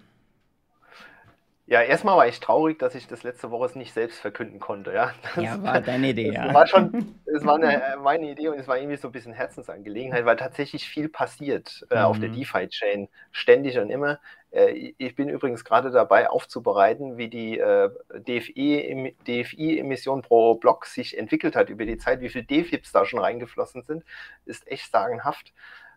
Ja, 1.69 1.81
erstmal 1.83 2.17
war 2.17 2.27
ich 2.27 2.39
traurig, 2.39 2.79
dass 2.79 2.95
ich 2.95 3.05
das 3.05 3.21
letzte 3.21 3.51
Woche 3.51 3.77
nicht 3.77 3.93
selbst 3.93 4.19
verkünden 4.19 4.59
konnte. 4.59 4.91
Ja, 4.91 5.13
das, 5.35 5.43
ja 5.43 5.61
war 5.61 5.79
deine 5.79 6.09
Idee, 6.09 6.31
ja. 6.31 6.51
War 6.51 6.65
schon, 6.65 7.13
es 7.27 7.45
war 7.45 7.57
eine, 7.57 7.97
meine 8.01 8.31
Idee 8.31 8.47
und 8.47 8.57
es 8.57 8.67
war 8.67 8.77
irgendwie 8.77 8.97
so 8.97 9.09
ein 9.09 9.11
bisschen 9.11 9.33
Herzensangelegenheit, 9.33 10.25
weil 10.25 10.35
tatsächlich 10.35 10.89
viel 10.89 11.09
passiert 11.09 11.85
äh, 11.91 11.99
mhm. 11.99 12.05
auf 12.05 12.19
der 12.19 12.29
mhm. 12.29 12.37
DeFi-Chain, 12.37 13.07
ständig 13.31 13.77
und 13.77 13.91
immer. 13.91 14.19
Äh, 14.49 14.93
ich 14.97 15.15
bin 15.15 15.29
übrigens 15.29 15.63
gerade 15.63 15.91
dabei 15.91 16.31
aufzubereiten, 16.31 17.19
wie 17.19 17.29
die 17.29 17.59
äh, 17.59 17.91
DFI-Emission 18.15 20.23
pro 20.23 20.55
Block 20.55 20.87
sich 20.87 21.19
entwickelt 21.19 21.55
hat 21.55 21.69
über 21.69 21.85
die 21.85 21.99
Zeit, 21.99 22.21
wie 22.21 22.29
viele 22.29 22.45
DFIPs 22.45 22.93
da 22.93 23.05
schon 23.05 23.19
reingeflossen 23.19 23.83
sind, 23.83 24.03
ist 24.45 24.67
echt 24.67 24.91
sagenhaft. 24.91 25.53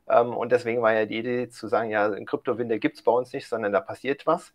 Ähm, 0.08 0.36
und 0.36 0.52
deswegen 0.52 0.82
war 0.82 0.92
ja 0.92 1.06
die 1.06 1.18
Idee 1.18 1.48
zu 1.48 1.68
sagen, 1.68 1.90
ja, 1.90 2.10
ein 2.10 2.26
Kryptowinter 2.26 2.78
gibt 2.78 2.96
es 2.96 3.02
bei 3.02 3.12
uns 3.12 3.32
nicht, 3.32 3.48
sondern 3.48 3.72
da 3.72 3.80
passiert 3.80 4.26
was. 4.26 4.52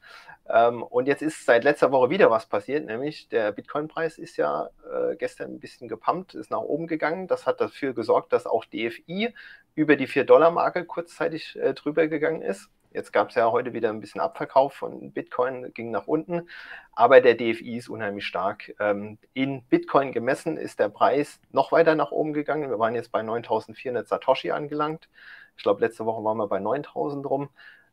Ähm, 0.49 0.83
und 0.83 1.07
jetzt 1.07 1.21
ist 1.21 1.45
seit 1.45 1.63
letzter 1.63 1.91
Woche 1.91 2.09
wieder 2.09 2.29
was 2.29 2.47
passiert, 2.47 2.85
nämlich 2.85 3.29
der 3.29 3.51
Bitcoin-Preis 3.51 4.17
ist 4.17 4.37
ja 4.37 4.69
äh, 4.91 5.15
gestern 5.15 5.53
ein 5.53 5.59
bisschen 5.59 5.87
gepumpt, 5.87 6.35
ist 6.35 6.51
nach 6.51 6.59
oben 6.59 6.87
gegangen. 6.87 7.27
Das 7.27 7.45
hat 7.45 7.61
dafür 7.61 7.93
gesorgt, 7.93 8.33
dass 8.33 8.45
auch 8.45 8.65
DFI 8.65 9.33
über 9.75 9.95
die 9.95 10.07
4-Dollar-Marke 10.07 10.85
kurzzeitig 10.85 11.57
äh, 11.57 11.73
drüber 11.73 12.07
gegangen 12.07 12.41
ist. 12.41 12.69
Jetzt 12.91 13.13
gab 13.13 13.29
es 13.29 13.36
ja 13.36 13.51
heute 13.51 13.74
wieder 13.74 13.89
ein 13.89 14.00
bisschen 14.00 14.22
Abverkauf 14.22 14.74
von 14.74 15.12
Bitcoin, 15.12 15.74
ging 15.74 15.91
nach 15.91 16.08
unten, 16.08 16.50
aber 16.94 17.22
der 17.22 17.36
DFI 17.36 17.77
ist 17.77 17.89
unheimlich 17.89 18.25
stark. 18.25 18.74
Ähm, 18.79 19.17
in 19.34 19.63
Bitcoin 19.63 20.12
gemessen 20.12 20.58
ist 20.58 20.79
der 20.79 20.89
Preis 20.89 21.39
noch 21.51 21.72
weiter 21.72 21.96
nach 21.96 22.12
oben 22.12 22.34
gegangen. 22.34 22.70
Wir 22.70 22.79
waren 22.79 22.96
jetzt 22.96 23.12
bei 23.12 23.22
9400 23.22 24.08
Satoshi 24.08 24.51
angelangt. 24.51 25.10
Ich 25.58 25.63
glaube, 25.63 25.82
letzte 25.82 26.06
Woche 26.06 26.24
waren 26.24 26.38
wir 26.38 26.48
bei 26.48 26.60
9000 26.60 27.25
rum. 27.29 27.50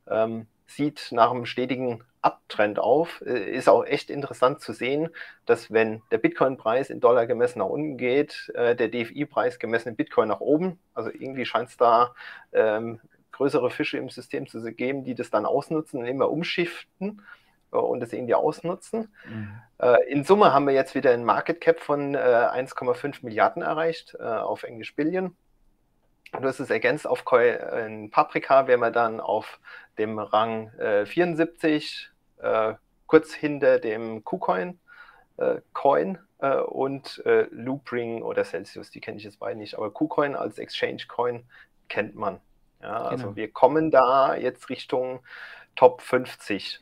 Ähm, 0.09 0.47
sieht 0.67 1.09
nach 1.13 1.31
einem 1.31 1.47
stetigen 1.47 2.05
Abtrend 2.23 2.79
auf. 2.79 3.23
Äh, 3.27 3.51
ist 3.51 3.69
auch 3.69 3.85
echt 3.85 4.11
interessant 4.11 4.61
zu 4.61 4.73
sehen, 4.73 5.11
dass 5.47 5.71
wenn 5.71 6.03
der 6.11 6.19
Bitcoin-Preis 6.19 6.91
in 6.91 7.01
Dollar 7.01 7.27
gemessen 7.27 7.59
nach 7.59 7.67
unten 7.67 7.97
geht, 7.97 8.51
äh, 8.55 8.75
der 8.75 8.89
DFI-Preis 8.89 9.59
gemessen 9.59 9.91
in 9.91 9.97
Bitcoin 9.97 10.29
nach 10.29 10.41
oben. 10.41 10.79
Also 10.95 11.11
irgendwie 11.11 11.45
scheint 11.45 11.69
es 11.69 11.77
da 11.77 12.15
ähm, 12.53 13.01
größere 13.35 13.71
Fische 13.71 13.99
im 13.99 14.09
System 14.09 14.47
zu 14.47 14.63
geben, 14.73 15.05
die 15.05 15.15
das 15.15 15.31
dann 15.31 15.45
ausnutzen 15.45 16.01
und 16.01 16.07
immer 16.07 16.31
umschiften 16.31 17.23
äh, 17.73 17.77
und 17.77 18.01
das 18.01 18.13
irgendwie 18.13 18.35
ausnutzen. 18.35 19.13
Mhm. 19.29 19.61
Äh, 19.79 20.11
in 20.11 20.25
Summe 20.25 20.53
haben 20.53 20.67
wir 20.67 20.75
jetzt 20.75 20.95
wieder 20.95 21.11
ein 21.11 21.25
Market 21.25 21.61
Cap 21.61 21.81
von 21.81 22.15
äh, 22.15 22.19
1,5 22.19 23.19
Milliarden 23.23 23.63
erreicht, 23.63 24.17
äh, 24.19 24.23
auf 24.23 24.63
Englisch 24.63 24.95
Billion. 24.95 25.37
Du 26.33 26.43
hast 26.43 26.59
es 26.59 26.71
ergänzt 26.71 27.07
auf 27.07 27.25
in 27.87 28.11
Paprika, 28.11 28.67
wären 28.67 28.81
wir 28.81 28.91
dann 28.91 29.21
auf 29.21 29.61
dem 29.99 30.19
Rang 30.19 30.73
74, 31.07 32.11
äh, 32.39 32.75
kurz 33.07 33.33
hinter 33.33 33.79
dem 33.79 34.25
KuCoin 34.25 34.81
Coin 35.73 36.19
und 36.67 37.23
Loopring 37.25 38.23
oder 38.23 38.45
Celsius, 38.45 38.91
die 38.91 39.01
kenne 39.01 39.19
ich 39.19 39.25
jetzt 39.25 39.39
beide 39.39 39.59
nicht, 39.59 39.77
aber 39.77 39.93
KuCoin 39.93 40.35
als 40.35 40.59
Exchange 40.59 41.05
Coin 41.07 41.45
kennt 41.89 42.17
man. 42.17 42.41
Ja, 42.85 43.03
also 43.03 43.25
genau. 43.25 43.37
wir 43.37 43.51
kommen 43.51 43.91
da 43.91 44.35
jetzt 44.35 44.69
Richtung 44.69 45.21
Top 45.75 46.03
50 46.03 46.81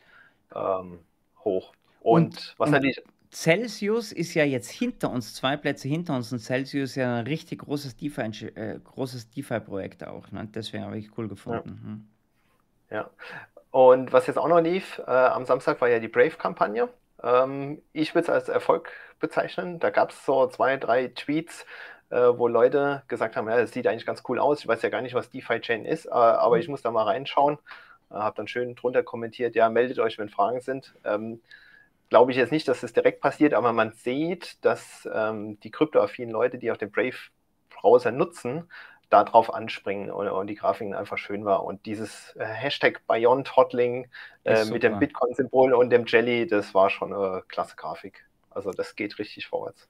ähm, 0.54 0.98
hoch. 1.44 1.72
Und, 2.00 2.24
und 2.24 2.54
was 2.58 2.66
und 2.66 2.72
natürlich. 2.72 3.02
Celsius 3.32 4.12
ist 4.12 4.34
ja 4.34 4.44
jetzt 4.44 4.70
hinter 4.70 5.10
uns, 5.10 5.34
zwei 5.34 5.56
Plätze 5.56 5.88
hinter 5.88 6.14
uns 6.16 6.32
und 6.32 6.40
Celsius 6.40 6.90
ist 6.90 6.96
ja 6.96 7.18
ein 7.18 7.26
richtig 7.26 7.60
großes 7.60 7.96
DeFi, 7.96 8.46
äh, 8.54 8.78
großes 8.80 9.30
DeFi-Projekt 9.30 10.04
auch. 10.06 10.30
Ne? 10.32 10.48
Deswegen 10.54 10.84
habe 10.84 10.98
ich 10.98 11.16
cool 11.16 11.28
gefunden. 11.28 12.06
Ja. 12.90 12.98
Hm. 12.98 13.04
ja. 13.04 13.10
Und 13.70 14.12
was 14.12 14.26
jetzt 14.26 14.36
auch 14.36 14.48
noch 14.48 14.60
lief, 14.60 15.00
äh, 15.06 15.10
am 15.10 15.46
Samstag 15.46 15.80
war 15.80 15.88
ja 15.88 15.98
die 15.98 16.08
Brave-Kampagne. 16.08 16.88
Ähm, 17.22 17.80
ich 17.92 18.14
würde 18.14 18.24
es 18.24 18.30
als 18.30 18.48
Erfolg 18.50 18.90
bezeichnen. 19.20 19.78
Da 19.78 19.88
gab 19.88 20.10
es 20.10 20.26
so 20.26 20.46
zwei, 20.48 20.76
drei 20.76 21.08
Tweets, 21.08 21.64
wo 22.16 22.48
Leute 22.48 23.02
gesagt 23.08 23.36
haben, 23.36 23.48
ja, 23.48 23.56
das 23.56 23.72
sieht 23.72 23.86
eigentlich 23.86 24.06
ganz 24.06 24.22
cool 24.28 24.38
aus. 24.38 24.60
Ich 24.60 24.68
weiß 24.68 24.82
ja 24.82 24.88
gar 24.88 25.02
nicht, 25.02 25.14
was 25.14 25.30
DeFi-Chain 25.30 25.84
ist, 25.84 26.06
äh, 26.06 26.10
aber 26.10 26.58
ich 26.58 26.66
mhm. 26.66 26.72
muss 26.72 26.82
da 26.82 26.90
mal 26.90 27.04
reinschauen. 27.04 27.58
Äh, 28.10 28.14
habe 28.14 28.36
dann 28.36 28.48
schön 28.48 28.74
drunter 28.74 29.02
kommentiert, 29.02 29.54
ja, 29.54 29.68
meldet 29.68 29.98
euch, 29.98 30.18
wenn 30.18 30.28
Fragen 30.28 30.60
sind. 30.60 30.94
Ähm, 31.04 31.40
Glaube 32.10 32.30
ich 32.30 32.36
jetzt 32.36 32.52
nicht, 32.52 32.68
dass 32.68 32.82
das 32.82 32.92
direkt 32.92 33.22
passiert, 33.22 33.54
aber 33.54 33.72
man 33.72 33.92
sieht, 33.92 34.62
dass 34.62 35.08
ähm, 35.14 35.58
die 35.60 35.70
kryptoaffinen 35.70 36.30
Leute, 36.30 36.58
die 36.58 36.70
auch 36.70 36.76
den 36.76 36.90
Brave-Browser 36.90 38.12
nutzen, 38.12 38.68
darauf 39.08 39.52
anspringen 39.52 40.10
und, 40.10 40.28
und, 40.28 40.46
die 40.46 40.54
Grafiken 40.54 40.94
einfach 40.94 41.16
schön 41.16 41.46
war. 41.46 41.64
Und 41.64 41.86
dieses 41.86 42.36
äh, 42.36 42.44
Hashtag 42.44 43.00
Beyond 43.06 43.56
Hotling 43.56 44.10
äh, 44.44 44.66
mit 44.66 44.82
dem 44.82 44.98
Bitcoin-Symbol 44.98 45.72
und 45.72 45.88
dem 45.88 46.04
Jelly, 46.06 46.46
das 46.46 46.74
war 46.74 46.90
schon 46.90 47.14
eine 47.14 47.42
klasse 47.48 47.76
Grafik. 47.76 48.26
Also 48.50 48.72
das 48.72 48.94
geht 48.94 49.18
richtig 49.18 49.46
vorwärts. 49.46 49.88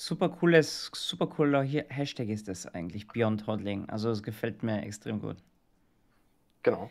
Super 0.00 0.30
cooles, 0.30 0.90
super 0.94 1.26
cooler 1.26 1.62
Hashtag 1.62 2.30
ist 2.30 2.48
das 2.48 2.66
eigentlich, 2.66 3.06
Beyond 3.06 3.46
Hodling. 3.46 3.86
Also 3.90 4.08
es 4.08 4.22
gefällt 4.22 4.62
mir 4.62 4.82
extrem 4.82 5.20
gut. 5.20 5.36
Genau. 6.62 6.88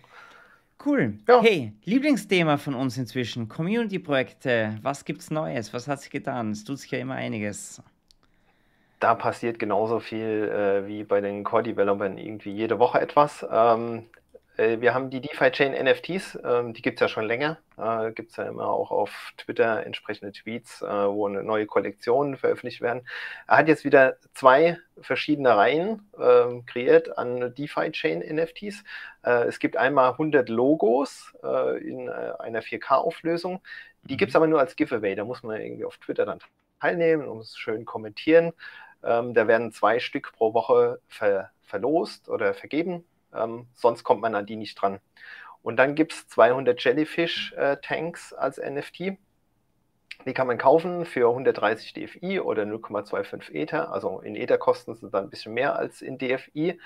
Cool. 0.86 1.18
Ja. 1.28 1.42
Hey, 1.42 1.74
Lieblingsthema 1.86 2.58
von 2.58 2.76
uns 2.76 3.00
inzwischen, 3.00 3.50
Community-Projekte. 3.50 4.78
Was 4.84 5.06
gibt's 5.06 5.32
Neues? 5.32 5.74
Was 5.74 5.88
hat 5.88 6.02
sich 6.02 6.12
getan? 6.12 6.52
Es 6.52 6.64
tut 6.64 6.78
sich 6.78 6.92
ja 6.92 7.00
immer 7.00 7.16
einiges. 7.16 7.82
Da 9.00 9.16
passiert 9.16 9.58
genauso 9.58 10.00
viel 10.00 10.48
äh, 10.48 10.88
wie 10.88 11.04
bei 11.04 11.20
den 11.20 11.44
Core-Developern 11.44 12.20
irgendwie 12.20 12.52
jede 12.52 12.78
Woche 12.78 13.02
etwas. 13.02 13.44
Ähm, 13.52 14.06
äh, 14.29 14.29
wir 14.60 14.94
haben 14.94 15.10
die 15.10 15.22
DeFi-Chain 15.22 15.72
NFTs, 15.86 16.38
ähm, 16.44 16.74
die 16.74 16.82
gibt 16.82 16.98
es 16.98 17.02
ja 17.02 17.08
schon 17.08 17.26
länger. 17.26 17.60
Äh, 17.78 18.12
gibt 18.12 18.32
es 18.32 18.38
ja 18.38 18.44
immer 18.44 18.68
auch 18.68 18.92
auf 18.92 19.34
Twitter 19.38 19.86
entsprechende 19.86 20.34
Tweets, 20.34 20.82
äh, 20.82 20.86
wo 20.88 21.28
eine 21.28 21.44
neue 21.44 21.66
Kollektion 21.66 22.36
veröffentlicht 22.36 22.82
werden. 22.82 23.08
Er 23.48 23.58
hat 23.58 23.68
jetzt 23.70 23.86
wieder 23.86 24.18
zwei 24.34 24.78
verschiedene 25.00 25.56
Reihen 25.56 26.10
ähm, 26.20 26.66
kreiert 26.66 27.18
an 27.18 27.54
DeFi-Chain 27.56 28.20
NFTs. 28.36 28.84
es 29.22 29.60
gibt 29.60 29.78
einmal 29.78 30.12
100 30.12 30.50
Logos 30.50 31.34
in 31.82 32.10
einer 32.10 32.62
4K-Auflösung. 32.62 33.62
Die 34.04 34.18
gibt 34.18 34.30
es 34.30 34.34
mhm. 34.34 34.38
aber 34.38 34.48
nur 34.48 34.60
als 34.60 34.76
Giveaway. 34.76 35.16
Da 35.16 35.24
muss 35.24 35.44
man 35.44 35.62
irgendwie 35.62 35.86
auf 35.86 35.98
Twitter 35.98 36.26
dann 36.26 36.40
teilnehmen 36.82 37.28
und 37.28 37.40
es 37.40 37.58
schön 37.58 37.86
kommentieren. 37.86 38.54
Ähm, 39.04 39.34
da 39.34 39.48
werden 39.48 39.72
zwei 39.72 40.00
Stück 40.00 40.34
pro 40.34 40.54
Woche 40.54 41.00
ver 41.08 41.52
verlost 41.62 42.30
oder 42.30 42.54
vergeben 42.54 43.06
ähm, 43.34 43.68
sonst 43.74 44.04
kommt 44.04 44.22
man 44.22 44.36
an 44.36 44.46
die 44.46 44.56
nicht 44.56 44.76
dran. 44.76 45.00
Und 45.62 45.78
dann 45.78 45.96
gibt 45.96 46.14
es 46.14 46.28
200 46.30 46.82
Jellyfish-Tanks 46.82 48.32
äh, 48.32 48.36
als 48.36 48.58
NFT. 48.58 49.18
Die 50.26 50.34
kann 50.34 50.48
man 50.48 50.58
kaufen 50.58 51.06
für 51.06 51.30
130 51.30 51.94
DFI 51.94 52.42
oder 52.42 52.64
0,25 52.64 53.54
Ether. 53.54 53.92
Also 53.92 54.20
in 54.20 54.36
Ether 54.36 54.58
kosten 54.58 54.94
sie 54.96 55.10
dann 55.10 55.26
ein 55.26 55.30
bisschen 55.30 55.54
mehr 55.54 55.78
als 55.78 56.02
in 56.02 56.18
DFI. 56.18 56.80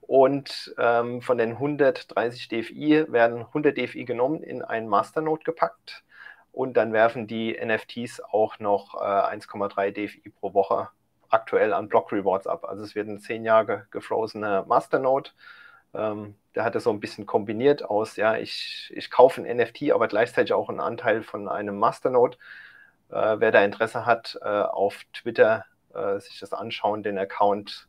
Und 0.00 0.74
ähm, 0.78 1.20
von 1.20 1.36
den 1.36 1.52
130 1.52 2.48
DFI 2.48 3.04
werden 3.08 3.40
100 3.40 3.76
DFI 3.76 4.04
genommen, 4.04 4.42
in 4.42 4.62
einen 4.62 4.88
Masternode 4.88 5.44
gepackt. 5.44 6.04
Und 6.52 6.76
dann 6.76 6.92
werfen 6.92 7.26
die 7.26 7.52
NFTs 7.52 8.20
auch 8.20 8.58
noch 8.60 8.94
äh, 8.94 9.36
1,3 9.36 9.90
DFI 9.90 10.30
pro 10.30 10.54
Woche 10.54 10.88
aktuell 11.28 11.72
an 11.72 11.88
Block 11.88 12.12
Rewards 12.12 12.46
ab. 12.46 12.64
Also 12.64 12.82
es 12.82 12.94
wird 12.94 13.08
ein 13.08 13.18
10 13.18 13.44
Jahre 13.44 13.86
gefrosene 13.90 14.64
Masternode 14.66 15.30
ähm, 15.94 16.34
der 16.54 16.64
hat 16.64 16.74
das 16.74 16.84
so 16.84 16.90
ein 16.90 17.00
bisschen 17.00 17.26
kombiniert 17.26 17.84
aus, 17.84 18.16
ja, 18.16 18.36
ich, 18.36 18.92
ich 18.94 19.10
kaufe 19.10 19.42
ein 19.42 19.56
NFT, 19.56 19.92
aber 19.92 20.08
gleichzeitig 20.08 20.52
auch 20.52 20.68
einen 20.68 20.80
Anteil 20.80 21.22
von 21.22 21.48
einem 21.48 21.78
Masternode. 21.78 22.36
Äh, 23.10 23.36
wer 23.38 23.52
da 23.52 23.64
Interesse 23.64 24.06
hat, 24.06 24.38
äh, 24.42 24.48
auf 24.48 25.04
Twitter 25.12 25.64
äh, 25.94 26.18
sich 26.20 26.38
das 26.40 26.52
anschauen, 26.52 27.02
den 27.02 27.18
Account, 27.18 27.88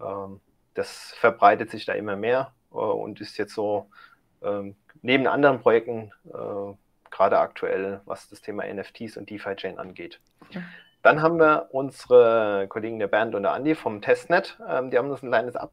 ähm, 0.00 0.40
das 0.74 1.14
verbreitet 1.14 1.70
sich 1.70 1.84
da 1.84 1.94
immer 1.94 2.16
mehr 2.16 2.52
äh, 2.72 2.76
und 2.76 3.20
ist 3.20 3.38
jetzt 3.38 3.54
so 3.54 3.88
ähm, 4.42 4.76
neben 5.02 5.26
anderen 5.26 5.60
Projekten 5.60 6.12
äh, 6.26 6.74
gerade 7.10 7.38
aktuell, 7.38 8.00
was 8.04 8.28
das 8.28 8.42
Thema 8.42 8.64
NFTs 8.66 9.16
und 9.16 9.30
DeFi-Chain 9.30 9.78
angeht. 9.78 10.20
Dann 11.02 11.22
haben 11.22 11.38
wir 11.38 11.68
unsere 11.70 12.66
Kollegen 12.68 12.98
der 12.98 13.06
Bernd 13.06 13.34
und 13.34 13.44
der 13.44 13.52
Andi 13.52 13.74
vom 13.74 14.02
Testnet. 14.02 14.58
Ähm, 14.68 14.90
die 14.90 14.98
haben 14.98 15.10
uns 15.10 15.22
ein 15.22 15.28
kleines 15.28 15.56
Up 15.56 15.70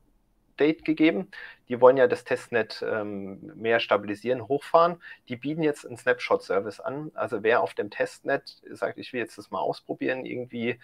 Update 0.53 0.85
gegeben. 0.85 1.29
Die 1.67 1.81
wollen 1.81 1.97
ja 1.97 2.07
das 2.07 2.23
Testnet 2.23 2.85
ähm, 2.87 3.51
mehr 3.55 3.79
stabilisieren, 3.79 4.47
hochfahren. 4.47 5.01
Die 5.27 5.35
bieten 5.35 5.63
jetzt 5.63 5.85
einen 5.85 5.97
Snapshot-Service 5.97 6.79
an. 6.79 7.11
Also 7.15 7.43
wer 7.43 7.61
auf 7.61 7.73
dem 7.73 7.89
Testnet 7.89 8.61
sagt, 8.69 8.99
ich 8.99 9.13
will 9.13 9.21
jetzt 9.21 9.37
das 9.37 9.49
mal 9.49 9.59
ausprobieren, 9.59 10.25
irgendwie 10.25 10.79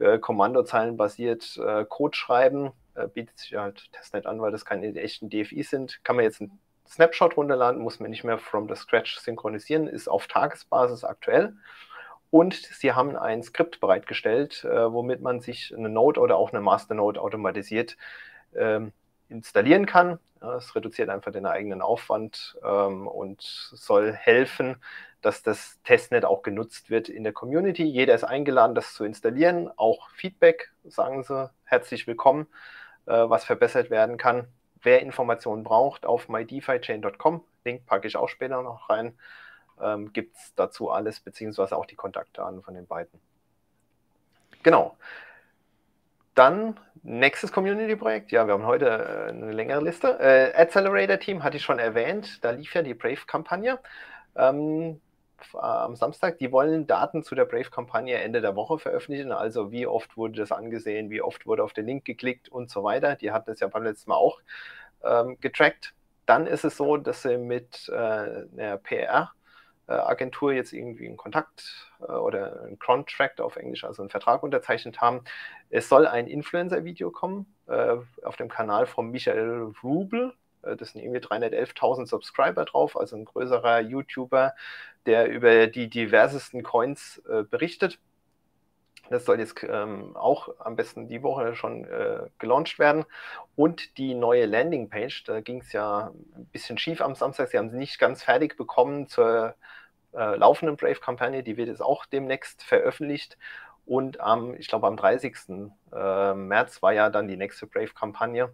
äh, 0.00 0.18
Kommandozeilen 0.18 0.96
basiert 0.96 1.56
äh, 1.64 1.84
Code 1.84 2.16
schreiben, 2.16 2.72
äh, 2.94 3.06
bietet 3.06 3.38
sich 3.38 3.54
halt 3.54 3.92
Testnet 3.92 4.26
an, 4.26 4.40
weil 4.40 4.50
das 4.50 4.64
keine 4.64 4.92
echten 5.00 5.30
DFIs 5.30 5.70
sind, 5.70 6.02
kann 6.02 6.16
man 6.16 6.24
jetzt 6.24 6.40
einen 6.40 6.58
Snapshot 6.88 7.36
runterladen, 7.36 7.80
muss 7.80 8.00
man 8.00 8.10
nicht 8.10 8.24
mehr 8.24 8.38
from 8.38 8.68
the 8.68 8.74
scratch 8.74 9.18
synchronisieren, 9.18 9.86
ist 9.86 10.08
auf 10.08 10.26
Tagesbasis 10.26 11.04
aktuell. 11.04 11.56
Und 12.30 12.54
sie 12.54 12.92
haben 12.92 13.16
ein 13.16 13.44
Skript 13.44 13.78
bereitgestellt, 13.78 14.64
äh, 14.64 14.92
womit 14.92 15.20
man 15.20 15.40
sich 15.40 15.72
eine 15.76 15.88
Node 15.88 16.20
oder 16.20 16.36
auch 16.36 16.52
eine 16.52 16.60
Masternode 16.60 17.20
automatisiert 17.20 17.96
ähm, 18.56 18.92
installieren 19.34 19.86
kann. 19.86 20.18
Es 20.58 20.74
reduziert 20.74 21.08
einfach 21.08 21.32
den 21.32 21.46
eigenen 21.46 21.82
Aufwand 21.82 22.56
ähm, 22.64 23.06
und 23.08 23.40
soll 23.40 24.12
helfen, 24.12 24.76
dass 25.22 25.42
das 25.42 25.80
Testnet 25.84 26.24
auch 26.24 26.42
genutzt 26.42 26.90
wird 26.90 27.08
in 27.08 27.24
der 27.24 27.32
Community. 27.32 27.84
Jeder 27.84 28.14
ist 28.14 28.24
eingeladen, 28.24 28.74
das 28.74 28.92
zu 28.92 29.04
installieren. 29.04 29.70
Auch 29.76 30.10
Feedback, 30.10 30.72
sagen 30.84 31.22
Sie, 31.22 31.50
herzlich 31.64 32.06
willkommen, 32.06 32.46
äh, 33.06 33.12
was 33.12 33.44
verbessert 33.44 33.90
werden 33.90 34.18
kann. 34.18 34.48
Wer 34.82 35.00
Informationen 35.00 35.64
braucht, 35.64 36.04
auf 36.04 36.28
mydefichain.com, 36.28 37.42
Link 37.64 37.86
packe 37.86 38.06
ich 38.06 38.16
auch 38.18 38.28
später 38.28 38.62
noch 38.62 38.90
rein, 38.90 39.18
ähm, 39.80 40.12
gibt 40.12 40.36
es 40.36 40.54
dazu 40.54 40.90
alles, 40.90 41.20
beziehungsweise 41.20 41.74
auch 41.74 41.86
die 41.86 41.96
Kontaktdaten 41.96 42.62
von 42.62 42.74
den 42.74 42.86
beiden. 42.86 43.18
Genau. 44.62 44.96
Dann 46.34 46.78
nächstes 47.02 47.52
Community-Projekt. 47.52 48.32
Ja, 48.32 48.46
wir 48.46 48.54
haben 48.54 48.66
heute 48.66 48.86
äh, 48.86 49.30
eine 49.30 49.52
längere 49.52 49.82
Liste. 49.82 50.18
Äh, 50.20 50.54
Accelerator 50.54 51.18
Team 51.18 51.42
hatte 51.42 51.56
ich 51.56 51.62
schon 51.62 51.78
erwähnt. 51.78 52.42
Da 52.42 52.50
lief 52.50 52.74
ja 52.74 52.82
die 52.82 52.94
Brave-Kampagne 52.94 53.78
ähm, 54.36 55.00
am 55.52 55.96
Samstag. 55.96 56.38
Die 56.38 56.50
wollen 56.50 56.86
Daten 56.86 57.22
zu 57.22 57.34
der 57.34 57.44
Brave-Kampagne 57.44 58.16
Ende 58.16 58.40
der 58.40 58.56
Woche 58.56 58.78
veröffentlichen. 58.78 59.32
Also 59.32 59.70
wie 59.70 59.86
oft 59.86 60.16
wurde 60.16 60.40
das 60.40 60.52
angesehen, 60.52 61.10
wie 61.10 61.22
oft 61.22 61.46
wurde 61.46 61.62
auf 61.62 61.72
den 61.72 61.86
Link 61.86 62.04
geklickt 62.04 62.48
und 62.48 62.70
so 62.70 62.82
weiter. 62.82 63.16
Die 63.16 63.30
hatten 63.30 63.50
es 63.50 63.60
ja 63.60 63.68
beim 63.68 63.84
letzten 63.84 64.10
Mal 64.10 64.16
auch 64.16 64.40
ähm, 65.04 65.38
getrackt. 65.40 65.94
Dann 66.26 66.46
ist 66.46 66.64
es 66.64 66.76
so, 66.76 66.96
dass 66.96 67.22
sie 67.22 67.36
mit 67.36 67.88
äh, 67.90 67.94
einer 67.94 68.78
PR 68.78 69.32
äh, 69.32 69.43
Agentur 69.92 70.52
jetzt 70.52 70.72
irgendwie 70.72 71.06
einen 71.06 71.16
Kontakt 71.16 71.90
äh, 72.00 72.12
oder 72.12 72.62
einen 72.62 72.78
Contract 72.78 73.40
auf 73.40 73.56
Englisch, 73.56 73.84
also 73.84 74.02
einen 74.02 74.10
Vertrag 74.10 74.42
unterzeichnet 74.42 75.00
haben. 75.00 75.22
Es 75.70 75.88
soll 75.88 76.06
ein 76.06 76.26
Influencer-Video 76.26 77.10
kommen 77.10 77.46
äh, 77.66 77.96
auf 78.22 78.36
dem 78.36 78.48
Kanal 78.48 78.86
von 78.86 79.10
Michael 79.10 79.72
Rubel. 79.82 80.34
Das 80.62 80.92
sind 80.92 81.02
irgendwie 81.02 81.20
311.000 81.20 82.06
Subscriber 82.06 82.64
drauf, 82.64 82.96
also 82.98 83.16
ein 83.16 83.26
größerer 83.26 83.80
YouTuber, 83.80 84.54
der 85.04 85.28
über 85.28 85.66
die 85.66 85.90
diversesten 85.90 86.62
Coins 86.62 87.22
äh, 87.28 87.42
berichtet. 87.42 87.98
Das 89.10 89.24
soll 89.26 89.38
jetzt 89.38 89.62
ähm, 89.68 90.16
auch 90.16 90.48
am 90.58 90.76
besten 90.76 91.08
die 91.08 91.22
Woche 91.22 91.54
schon 91.54 91.84
äh, 91.84 92.26
gelauncht 92.38 92.78
werden. 92.78 93.04
Und 93.54 93.98
die 93.98 94.14
neue 94.14 94.46
Landingpage, 94.46 95.24
da 95.24 95.40
ging 95.40 95.60
es 95.60 95.72
ja 95.72 96.10
ein 96.36 96.46
bisschen 96.46 96.78
schief 96.78 97.00
am 97.00 97.14
Samstag. 97.14 97.48
Sie 97.48 97.58
haben 97.58 97.70
sie 97.70 97.76
nicht 97.76 97.98
ganz 97.98 98.22
fertig 98.22 98.56
bekommen 98.56 99.06
zur 99.08 99.54
äh, 100.14 100.36
laufenden 100.36 100.76
Brave-Kampagne. 100.76 101.42
Die 101.42 101.56
wird 101.56 101.68
jetzt 101.68 101.82
auch 101.82 102.06
demnächst 102.06 102.62
veröffentlicht. 102.62 103.36
Und 103.86 104.20
am, 104.20 104.54
ich 104.54 104.68
glaube, 104.68 104.86
am 104.86 104.96
30. 104.96 105.36
Äh, 105.92 106.34
März 106.34 106.82
war 106.82 106.92
ja 106.92 107.10
dann 107.10 107.28
die 107.28 107.36
nächste 107.36 107.66
Brave-Kampagne, 107.66 108.52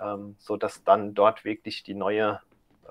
ähm, 0.00 0.34
sodass 0.38 0.82
dann 0.82 1.14
dort 1.14 1.44
wirklich 1.44 1.84
die 1.84 1.94
neue 1.94 2.40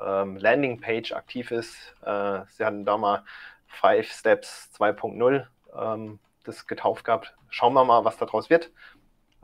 ähm, 0.01 0.37
Landingpage 0.37 1.11
aktiv 1.11 1.51
ist. 1.51 1.75
Äh, 2.03 2.41
sie 2.49 2.63
hatten 2.63 2.85
da 2.85 2.97
mal 2.97 3.23
Five 3.67 4.07
Steps 4.07 4.69
2.0 4.77 5.45
ähm, 5.75 6.19
das 6.43 6.67
getauft 6.67 7.05
gehabt. 7.05 7.35
Schauen 7.49 7.73
wir 7.73 7.85
mal, 7.85 8.05
was 8.05 8.17
daraus 8.17 8.49
wird. 8.49 8.71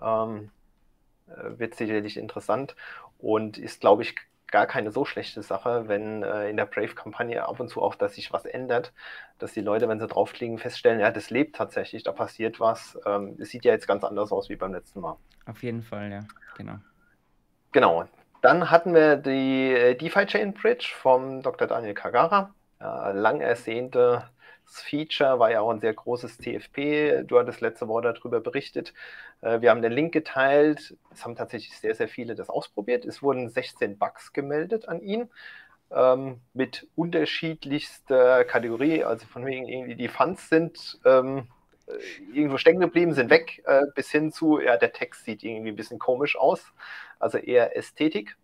Ähm, 0.01 0.51
äh, 1.27 1.59
wird 1.59 1.75
sicherlich 1.75 2.17
interessant 2.17 2.75
und 3.17 3.57
ist, 3.57 3.81
glaube 3.81 4.03
ich, 4.03 4.15
gar 4.47 4.65
keine 4.65 4.91
so 4.91 5.05
schlechte 5.05 5.43
Sache, 5.43 5.87
wenn 5.87 6.23
äh, 6.23 6.49
in 6.49 6.57
der 6.57 6.65
Brave-Kampagne 6.65 7.47
ab 7.47 7.59
und 7.59 7.69
zu 7.69 7.81
auch, 7.81 7.95
dass 7.95 8.15
sich 8.15 8.33
was 8.33 8.45
ändert, 8.45 8.93
dass 9.37 9.53
die 9.53 9.61
Leute, 9.61 9.87
wenn 9.87 9.99
sie 9.99 10.07
draufklicken, 10.07 10.57
feststellen, 10.57 10.99
ja, 10.99 11.11
das 11.11 11.29
lebt 11.29 11.55
tatsächlich, 11.55 12.03
da 12.03 12.11
passiert 12.11 12.59
was. 12.59 12.99
Ähm, 13.05 13.37
es 13.39 13.49
sieht 13.49 13.65
ja 13.65 13.73
jetzt 13.73 13.87
ganz 13.87 14.03
anders 14.03 14.31
aus 14.31 14.49
wie 14.49 14.55
beim 14.55 14.73
letzten 14.73 15.01
Mal. 15.01 15.17
Auf 15.45 15.61
jeden 15.63 15.83
Fall, 15.83 16.11
ja, 16.11 16.25
genau. 16.57 16.79
Genau. 17.71 18.05
Dann 18.41 18.71
hatten 18.71 18.93
wir 18.93 19.17
die 19.17 19.73
äh, 19.73 19.95
DeFi 19.95 20.25
Chain 20.25 20.53
Bridge 20.53 20.93
vom 20.95 21.41
Dr. 21.41 21.67
Daniel 21.67 21.93
Kagara. 21.93 22.53
Ja, 22.79 23.11
lang 23.11 23.41
ersehnte 23.41 24.29
Feature 24.77 25.39
war 25.39 25.51
ja 25.51 25.61
auch 25.61 25.71
ein 25.71 25.79
sehr 25.79 25.93
großes 25.93 26.37
TFP. 26.37 27.23
Du 27.25 27.39
hattest 27.39 27.61
letzte 27.61 27.87
Woche 27.87 28.13
darüber 28.13 28.39
berichtet. 28.39 28.93
Äh, 29.41 29.61
wir 29.61 29.69
haben 29.69 29.81
den 29.81 29.91
Link 29.91 30.13
geteilt. 30.13 30.95
Es 31.11 31.23
haben 31.23 31.35
tatsächlich 31.35 31.77
sehr, 31.77 31.95
sehr 31.95 32.07
viele 32.07 32.35
das 32.35 32.49
ausprobiert. 32.49 33.05
Es 33.05 33.21
wurden 33.21 33.49
16 33.49 33.97
Bugs 33.97 34.33
gemeldet 34.33 34.87
an 34.87 35.01
ihn 35.01 35.29
ähm, 35.91 36.41
mit 36.53 36.87
unterschiedlichster 36.95 38.43
Kategorie. 38.45 39.03
Also 39.03 39.25
von 39.25 39.45
wegen 39.45 39.67
irgendwie 39.67 39.95
die 39.95 40.07
Funds 40.07 40.49
sind 40.49 40.99
ähm, 41.05 41.47
äh, 41.87 41.93
irgendwo 42.33 42.57
stecken 42.57 42.79
geblieben, 42.79 43.13
sind 43.13 43.29
weg, 43.29 43.63
äh, 43.65 43.83
bis 43.95 44.11
hin 44.11 44.31
zu, 44.31 44.59
ja, 44.59 44.77
der 44.77 44.93
Text 44.93 45.25
sieht 45.25 45.43
irgendwie 45.43 45.69
ein 45.69 45.75
bisschen 45.75 45.99
komisch 45.99 46.37
aus. 46.37 46.63
Also 47.19 47.37
eher 47.37 47.75
Ästhetik. 47.75 48.37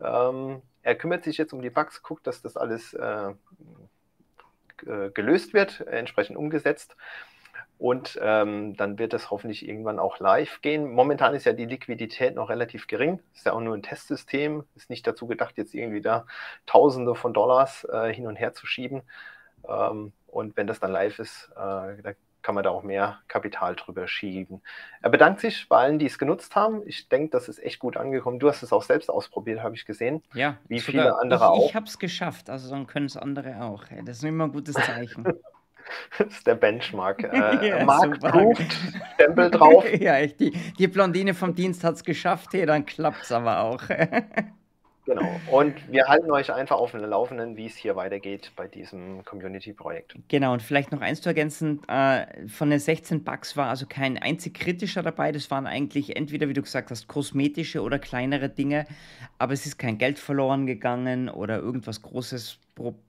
Ähm, 0.00 0.62
er 0.82 0.94
kümmert 0.96 1.24
sich 1.24 1.38
jetzt 1.38 1.52
um 1.52 1.62
die 1.62 1.70
Bugs, 1.70 2.02
guckt, 2.02 2.26
dass 2.26 2.42
das 2.42 2.56
alles 2.56 2.92
äh, 2.94 3.34
gelöst 5.14 5.54
wird, 5.54 5.80
entsprechend 5.86 6.36
umgesetzt. 6.36 6.96
Und 7.78 8.16
ähm, 8.22 8.76
dann 8.76 8.98
wird 9.00 9.12
es 9.12 9.32
hoffentlich 9.32 9.66
irgendwann 9.66 9.98
auch 9.98 10.20
live 10.20 10.60
gehen. 10.60 10.92
Momentan 10.92 11.34
ist 11.34 11.46
ja 11.46 11.52
die 11.52 11.64
Liquidität 11.64 12.36
noch 12.36 12.48
relativ 12.48 12.86
gering. 12.86 13.18
Ist 13.34 13.46
ja 13.46 13.54
auch 13.54 13.60
nur 13.60 13.74
ein 13.74 13.82
Testsystem. 13.82 14.62
Ist 14.76 14.88
nicht 14.88 15.04
dazu 15.04 15.26
gedacht, 15.26 15.58
jetzt 15.58 15.74
irgendwie 15.74 16.00
da 16.00 16.24
Tausende 16.64 17.16
von 17.16 17.34
Dollars 17.34 17.84
äh, 17.90 18.14
hin 18.14 18.28
und 18.28 18.36
her 18.36 18.54
zu 18.54 18.66
schieben. 18.66 19.02
Ähm, 19.68 20.12
und 20.28 20.56
wenn 20.56 20.68
das 20.68 20.78
dann 20.78 20.92
live 20.92 21.18
ist, 21.18 21.50
äh, 21.56 22.02
da 22.02 22.12
kann 22.42 22.54
man 22.54 22.64
da 22.64 22.70
auch 22.70 22.82
mehr 22.82 23.20
Kapital 23.28 23.76
drüber 23.76 24.08
schieben. 24.08 24.62
Er 25.00 25.10
bedankt 25.10 25.40
sich 25.40 25.68
bei 25.68 25.78
allen, 25.78 25.98
die 25.98 26.06
es 26.06 26.18
genutzt 26.18 26.54
haben. 26.56 26.82
Ich 26.86 27.08
denke, 27.08 27.30
das 27.30 27.48
ist 27.48 27.62
echt 27.62 27.78
gut 27.78 27.96
angekommen. 27.96 28.38
Du 28.38 28.48
hast 28.48 28.62
es 28.62 28.72
auch 28.72 28.82
selbst 28.82 29.10
ausprobiert, 29.10 29.62
habe 29.62 29.74
ich 29.74 29.84
gesehen. 29.84 30.22
Ja, 30.34 30.56
wie 30.68 30.80
viele 30.80 31.18
andere 31.18 31.44
ich, 31.44 31.50
auch. 31.50 31.68
Ich 31.68 31.74
habe 31.76 31.86
es 31.86 31.98
geschafft, 31.98 32.50
also 32.50 32.70
dann 32.70 32.86
können 32.86 33.06
es 33.06 33.16
andere 33.16 33.62
auch. 33.62 33.84
Das 34.04 34.18
ist 34.18 34.24
immer 34.24 34.44
ein 34.44 34.52
gutes 34.52 34.74
Zeichen. 34.74 35.24
das 36.18 36.28
ist 36.28 36.46
der 36.46 36.56
Benchmark. 36.56 37.22
Äh, 37.32 37.68
ja, 37.68 37.84
Mark 37.84 38.20
Proved, 38.20 38.72
Stempel 39.14 39.50
drauf. 39.50 39.84
ja, 40.00 40.16
echt, 40.16 40.40
die, 40.40 40.52
die 40.78 40.88
Blondine 40.88 41.34
vom 41.34 41.54
Dienst 41.54 41.82
hat 41.84 41.94
es 41.94 42.04
geschafft, 42.04 42.52
hey, 42.52 42.66
dann 42.66 42.84
klappt 42.84 43.22
es 43.22 43.32
aber 43.32 43.60
auch. 43.60 43.82
Genau. 45.14 45.40
Und 45.50 45.74
wir 45.90 46.06
halten 46.06 46.30
euch 46.30 46.52
einfach 46.52 46.76
auf 46.76 46.92
den 46.92 47.00
Laufenden, 47.00 47.56
wie 47.56 47.66
es 47.66 47.76
hier 47.76 47.96
weitergeht 47.96 48.52
bei 48.56 48.68
diesem 48.68 49.24
Community-Projekt. 49.24 50.16
Genau, 50.28 50.52
und 50.52 50.62
vielleicht 50.62 50.92
noch 50.92 51.00
eins 51.00 51.20
zu 51.20 51.28
ergänzen: 51.28 51.80
äh, 51.88 52.48
Von 52.48 52.70
den 52.70 52.78
16 52.78 53.24
Bugs 53.24 53.56
war 53.56 53.68
also 53.68 53.86
kein 53.86 54.18
einzig 54.18 54.54
kritischer 54.54 55.02
dabei. 55.02 55.32
Das 55.32 55.50
waren 55.50 55.66
eigentlich 55.66 56.16
entweder, 56.16 56.48
wie 56.48 56.54
du 56.54 56.62
gesagt 56.62 56.90
hast, 56.90 57.08
kosmetische 57.08 57.82
oder 57.82 57.98
kleinere 57.98 58.48
Dinge. 58.48 58.86
Aber 59.38 59.52
es 59.52 59.66
ist 59.66 59.78
kein 59.78 59.98
Geld 59.98 60.18
verloren 60.18 60.66
gegangen 60.66 61.28
oder 61.28 61.58
irgendwas 61.58 62.02
Großes 62.02 62.58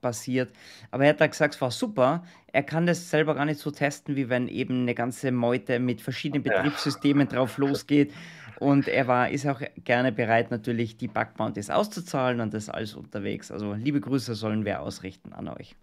passiert. 0.02 0.52
Aber 0.92 1.04
er 1.04 1.12
hat 1.12 1.22
da 1.22 1.28
gesagt, 1.28 1.56
es 1.56 1.62
war 1.62 1.72
super. 1.72 2.24
Er 2.52 2.64
kann 2.64 2.86
das 2.86 3.10
selber 3.10 3.34
gar 3.36 3.46
nicht 3.46 3.60
so 3.60 3.72
testen, 3.72 4.16
wie 4.16 4.30
wenn 4.30 4.48
eben 4.48 4.82
eine 4.82 4.94
ganze 4.94 5.32
Meute 5.32 5.80
mit 5.80 6.02
verschiedenen 6.02 6.44
Betriebssystemen 6.44 7.28
ja. 7.28 7.38
drauf 7.38 7.58
losgeht. 7.58 8.14
Und 8.60 8.88
er 8.88 9.08
war, 9.08 9.30
ist 9.30 9.48
auch 9.48 9.62
gerne 9.84 10.12
bereit, 10.12 10.52
natürlich 10.52 10.98
die 10.98 11.08
Bug 11.08 11.36
Bounties 11.36 11.70
auszuzahlen 11.70 12.40
und 12.40 12.54
das 12.54 12.70
alles 12.70 12.96
unterwegs. 12.96 13.52
Also 13.52 13.74
liebe 13.74 14.00
Grüße 14.00 14.36
sollen 14.36 14.66
wir 14.66 14.82
ausrichten 14.82 15.34
an 15.34 15.48
euch. 15.48 15.76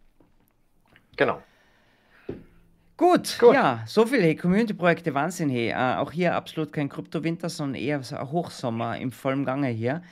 Genau. 1.16 1.42
Gut, 2.96 3.38
Gut, 3.38 3.54
ja, 3.54 3.82
so 3.86 4.04
viel 4.04 4.20
hey, 4.20 4.36
Community-Projekte, 4.36 5.14
Wahnsinn, 5.14 5.48
hey. 5.48 5.70
Äh, 5.70 5.96
auch 5.96 6.12
hier 6.12 6.34
absolut 6.34 6.70
kein 6.70 6.90
Kryptowinter, 6.90 7.48
sondern 7.48 7.80
eher 7.80 8.02
Hochsommer 8.02 8.98
im 8.98 9.10
vollen 9.10 9.46
Gange 9.46 9.68
hier. 9.68 10.02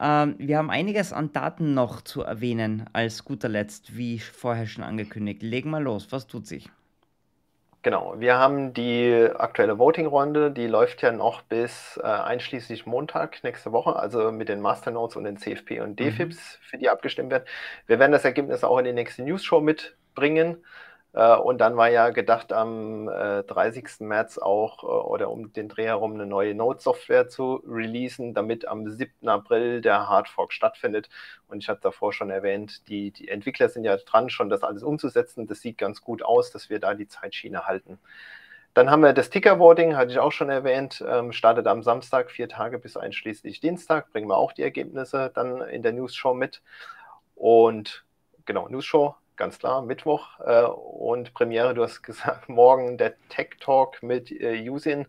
Ähm, 0.00 0.36
wir 0.38 0.58
haben 0.58 0.70
einiges 0.70 1.12
an 1.12 1.32
Daten 1.32 1.74
noch 1.74 2.00
zu 2.02 2.22
erwähnen 2.22 2.84
als 2.92 3.24
guter 3.24 3.48
Letzt, 3.48 3.96
wie 3.96 4.20
vorher 4.20 4.66
schon 4.66 4.84
angekündigt. 4.84 5.42
Legen 5.42 5.70
wir 5.70 5.80
los, 5.80 6.12
was 6.12 6.28
tut 6.28 6.46
sich? 6.46 6.70
Genau, 7.82 8.14
wir 8.18 8.36
haben 8.36 8.74
die 8.74 9.28
aktuelle 9.36 9.78
Voting-Runde, 9.78 10.50
die 10.50 10.66
läuft 10.66 11.02
ja 11.02 11.12
noch 11.12 11.42
bis 11.42 11.98
äh, 12.02 12.06
einschließlich 12.06 12.86
Montag 12.86 13.44
nächste 13.44 13.70
Woche, 13.70 13.94
also 13.94 14.32
mit 14.32 14.48
den 14.48 14.60
Masternodes 14.60 15.14
und 15.14 15.22
den 15.24 15.36
CFP 15.36 15.80
und 15.80 15.98
DFIPs, 15.98 16.36
mhm. 16.36 16.64
für 16.64 16.78
die 16.78 16.90
abgestimmt 16.90 17.30
wird. 17.30 17.46
Wir 17.86 18.00
werden 18.00 18.10
das 18.10 18.24
Ergebnis 18.24 18.64
auch 18.64 18.78
in 18.78 18.84
die 18.84 18.92
nächste 18.92 19.22
News-Show 19.22 19.60
mitbringen. 19.60 20.56
Äh, 21.12 21.36
und 21.36 21.58
dann 21.58 21.76
war 21.76 21.88
ja 21.88 22.10
gedacht, 22.10 22.52
am 22.52 23.06
30. 23.06 23.84
Äh, 24.00 24.04
März 24.04 24.38
auch 24.38 24.84
äh, 24.84 24.86
oder 24.86 25.30
um 25.30 25.52
den 25.52 25.68
Dreh 25.68 25.86
herum 25.86 26.14
eine 26.14 26.26
neue 26.26 26.54
Node-Software 26.54 27.28
zu 27.28 27.62
releasen, 27.66 28.34
damit 28.34 28.68
am 28.68 28.88
7. 28.88 29.28
April 29.28 29.80
der 29.80 30.08
Hardfork 30.08 30.52
stattfindet. 30.52 31.08
Und 31.48 31.62
ich 31.62 31.68
hatte 31.68 31.80
davor 31.82 32.12
schon 32.12 32.30
erwähnt, 32.30 32.88
die, 32.88 33.10
die 33.10 33.28
Entwickler 33.28 33.68
sind 33.68 33.84
ja 33.84 33.96
dran, 33.96 34.30
schon 34.30 34.50
das 34.50 34.62
alles 34.62 34.82
umzusetzen. 34.82 35.46
Das 35.46 35.60
sieht 35.60 35.78
ganz 35.78 36.02
gut 36.02 36.22
aus, 36.22 36.50
dass 36.50 36.70
wir 36.70 36.78
da 36.80 36.94
die 36.94 37.08
Zeitschiene 37.08 37.66
halten. 37.66 37.98
Dann 38.74 38.90
haben 38.90 39.02
wir 39.02 39.12
das 39.12 39.30
Ticker-Voting, 39.30 39.96
hatte 39.96 40.12
ich 40.12 40.18
auch 40.20 40.30
schon 40.30 40.50
erwähnt, 40.50 41.04
ähm, 41.06 41.32
startet 41.32 41.66
am 41.66 41.82
Samstag, 41.82 42.30
vier 42.30 42.48
Tage 42.48 42.78
bis 42.78 42.96
einschließlich 42.96 43.60
Dienstag, 43.60 44.12
bringen 44.12 44.28
wir 44.28 44.36
auch 44.36 44.52
die 44.52 44.62
Ergebnisse 44.62 45.32
dann 45.34 45.62
in 45.62 45.82
der 45.82 45.92
News-Show 45.92 46.34
mit. 46.34 46.62
Und 47.34 48.04
genau, 48.44 48.68
News-Show 48.68 49.16
ganz 49.38 49.58
klar, 49.58 49.82
Mittwoch. 49.82 50.38
Äh, 50.40 50.64
und 50.64 51.32
Premiere, 51.32 51.72
du 51.72 51.82
hast 51.82 52.02
gesagt, 52.02 52.48
morgen 52.48 52.98
der 52.98 53.14
Tech 53.30 53.50
Talk 53.60 54.02
mit 54.02 54.30
äh, 54.30 54.54
Yusin, 54.54 55.06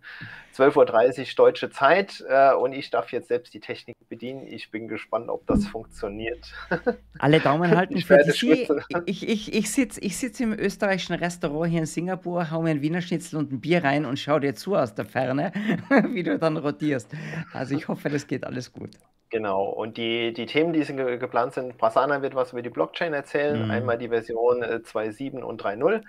12.30 0.55 1.19
Uhr 1.19 1.25
deutsche 1.35 1.69
Zeit. 1.69 2.23
Äh, 2.29 2.53
und 2.53 2.73
ich 2.73 2.89
darf 2.89 3.11
jetzt 3.11 3.27
selbst 3.27 3.53
die 3.53 3.59
Technik 3.59 3.95
bedienen. 4.07 4.47
Ich 4.47 4.71
bin 4.71 4.87
gespannt, 4.87 5.29
ob 5.29 5.45
das 5.47 5.67
funktioniert. 5.67 6.53
Alle 7.19 7.39
Daumen 7.39 7.75
halten 7.75 7.97
ich 7.97 8.05
für 8.05 8.19
die 8.19 8.67
Ich, 9.05 9.27
ich, 9.27 9.53
ich 9.53 9.71
sitze 9.71 9.99
ich 9.99 10.17
sitz 10.17 10.39
im 10.39 10.53
österreichischen 10.53 11.15
Restaurant 11.15 11.69
hier 11.69 11.79
in 11.79 11.85
Singapur, 11.85 12.51
hau 12.51 12.61
mir 12.61 12.71
ein 12.71 12.81
Wiener 12.81 13.01
Schnitzel 13.01 13.37
und 13.37 13.51
ein 13.51 13.59
Bier 13.59 13.83
rein 13.83 14.05
und 14.05 14.17
schau 14.17 14.39
dir 14.39 14.55
zu 14.55 14.75
aus 14.75 14.95
der 14.95 15.05
Ferne, 15.05 15.51
wie 16.11 16.23
du 16.23 16.37
dann 16.37 16.57
rotierst. 16.57 17.09
Also 17.53 17.75
ich 17.75 17.87
hoffe, 17.87 18.09
das 18.09 18.27
geht 18.27 18.45
alles 18.45 18.71
gut. 18.71 18.91
Genau, 19.29 19.65
und 19.65 19.97
die, 19.97 20.33
die 20.33 20.47
Themen, 20.47 20.73
die 20.73 20.83
ge 20.83 21.17
geplant 21.17 21.53
sind, 21.53 21.77
Prasanna 21.77 22.23
wird 22.23 22.33
was 22.33 22.51
über 22.51 22.63
die 22.63 22.69
Blockchain 22.69 23.13
erzählen, 23.13 23.65
mhm. 23.65 23.71
einmal 23.71 23.97
die 23.97 24.09
Version 24.09 24.63
äh, 24.63 24.81
2.7 24.83 25.41
und 25.41 25.61
3.0. 25.61 26.03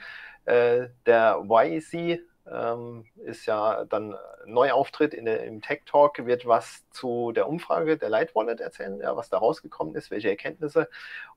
Äh, 0.46 0.88
der 1.04 1.44
YC 1.46 2.20
ähm, 2.50 3.04
ist 3.16 3.44
ja 3.46 3.84
dann 3.84 4.16
Neuauftritt 4.46 5.12
in 5.14 5.26
der, 5.26 5.44
im 5.44 5.60
Tech 5.60 5.82
Talk, 5.86 6.24
wird 6.24 6.46
was 6.46 6.88
zu 6.90 7.32
der 7.32 7.48
Umfrage 7.48 7.98
der 7.98 8.08
Light 8.08 8.34
Wallet 8.34 8.60
erzählen, 8.60 8.98
ja, 9.00 9.16
was 9.16 9.28
da 9.28 9.36
rausgekommen 9.38 9.94
ist, 9.94 10.10
welche 10.10 10.30
Erkenntnisse. 10.30 10.88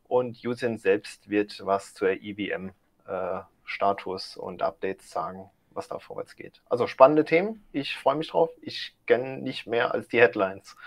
Und 0.07 0.45
Usin 0.45 0.77
selbst 0.77 1.29
wird 1.29 1.59
was 1.65 1.93
zur 1.93 2.11
EVM-Status 2.11 4.37
äh, 4.37 4.39
und 4.39 4.61
Updates 4.61 5.11
sagen, 5.11 5.49
was 5.71 5.89
da 5.89 5.99
vorwärts 5.99 6.37
geht. 6.37 6.61
Also 6.69 6.87
spannende 6.87 7.25
Themen. 7.25 7.65
Ich 7.71 7.97
freue 7.97 8.15
mich 8.15 8.29
drauf. 8.29 8.49
Ich 8.61 8.95
kenne 9.05 9.39
nicht 9.39 9.67
mehr 9.67 9.93
als 9.93 10.07
die 10.07 10.21
Headlines. 10.21 10.77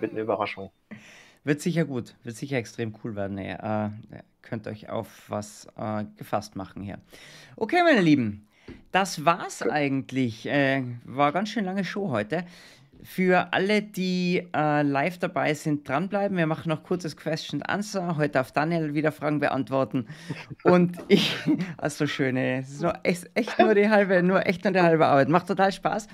Wird 0.00 0.12
eine 0.12 0.20
Überraschung. 0.20 0.70
Wird 1.44 1.60
sicher 1.60 1.84
gut, 1.84 2.16
wird 2.24 2.36
sicher 2.36 2.56
extrem 2.56 2.94
cool 3.02 3.14
werden. 3.14 3.38
Ihr 3.38 3.92
äh, 4.12 4.18
könnt 4.42 4.66
euch 4.66 4.88
auf 4.88 5.06
was 5.28 5.68
äh, 5.76 6.04
gefasst 6.16 6.56
machen 6.56 6.82
hier. 6.82 6.98
Okay, 7.56 7.82
meine 7.84 8.00
Lieben, 8.00 8.48
das 8.92 9.24
war's 9.24 9.62
eigentlich. 9.62 10.46
Äh, 10.46 10.82
war 11.04 11.32
ganz 11.32 11.50
schön 11.50 11.64
lange 11.64 11.84
Show 11.84 12.10
heute. 12.10 12.44
Für 13.08 13.52
alle, 13.52 13.82
die 13.82 14.48
äh, 14.52 14.82
live 14.82 15.18
dabei 15.18 15.54
sind, 15.54 15.88
dranbleiben. 15.88 16.36
Wir 16.36 16.48
machen 16.48 16.70
noch 16.70 16.82
kurzes 16.82 17.16
Question 17.16 17.62
Answer. 17.62 18.16
Heute 18.16 18.30
darf 18.30 18.50
Daniel 18.50 18.94
wieder 18.94 19.12
Fragen 19.12 19.38
beantworten. 19.38 20.08
Und 20.64 20.98
ich, 21.08 21.36
also 21.78 22.08
schöne, 22.08 22.58
es 22.58 22.68
ist 22.72 22.82
nur 22.82 22.94
echt, 23.04 23.30
echt, 23.34 23.60
nur 23.60 23.76
die 23.76 23.88
halbe, 23.88 24.24
nur 24.24 24.44
echt 24.44 24.64
nur 24.64 24.72
die 24.72 24.80
halbe 24.80 25.06
Arbeit. 25.06 25.28
Macht 25.28 25.46
total 25.46 25.70
Spaß. 25.70 26.08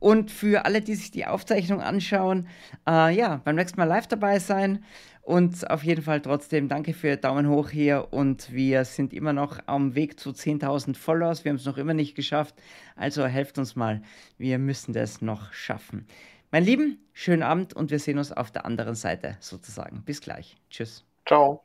Und 0.00 0.30
für 0.30 0.66
alle, 0.66 0.82
die 0.82 0.94
sich 0.96 1.10
die 1.10 1.24
Aufzeichnung 1.26 1.80
anschauen, 1.80 2.46
äh, 2.86 3.16
ja, 3.16 3.40
beim 3.42 3.56
nächsten 3.56 3.80
Mal 3.80 3.86
live 3.86 4.06
dabei 4.06 4.38
sein. 4.38 4.84
Und 5.22 5.70
auf 5.70 5.82
jeden 5.82 6.02
Fall 6.02 6.20
trotzdem 6.20 6.68
danke 6.68 6.92
für 6.92 7.16
Daumen 7.16 7.48
hoch 7.48 7.70
hier 7.70 8.08
und 8.10 8.52
wir 8.52 8.84
sind 8.84 9.14
immer 9.14 9.32
noch 9.32 9.58
am 9.64 9.94
Weg 9.94 10.20
zu 10.20 10.30
10.000 10.32 10.94
Followers. 10.94 11.46
Wir 11.46 11.50
haben 11.50 11.56
es 11.56 11.64
noch 11.64 11.78
immer 11.78 11.94
nicht 11.94 12.14
geschafft. 12.14 12.54
Also 12.94 13.24
helft 13.24 13.56
uns 13.56 13.74
mal. 13.74 14.02
Wir 14.36 14.58
müssen 14.58 14.92
das 14.92 15.22
noch 15.22 15.50
schaffen. 15.54 16.06
Mein 16.54 16.62
Lieben, 16.62 17.00
schönen 17.12 17.42
Abend 17.42 17.74
und 17.74 17.90
wir 17.90 17.98
sehen 17.98 18.16
uns 18.16 18.30
auf 18.30 18.52
der 18.52 18.64
anderen 18.64 18.94
Seite 18.94 19.36
sozusagen. 19.40 20.04
Bis 20.04 20.20
gleich. 20.20 20.56
Tschüss. 20.70 21.04
Ciao. 21.26 21.64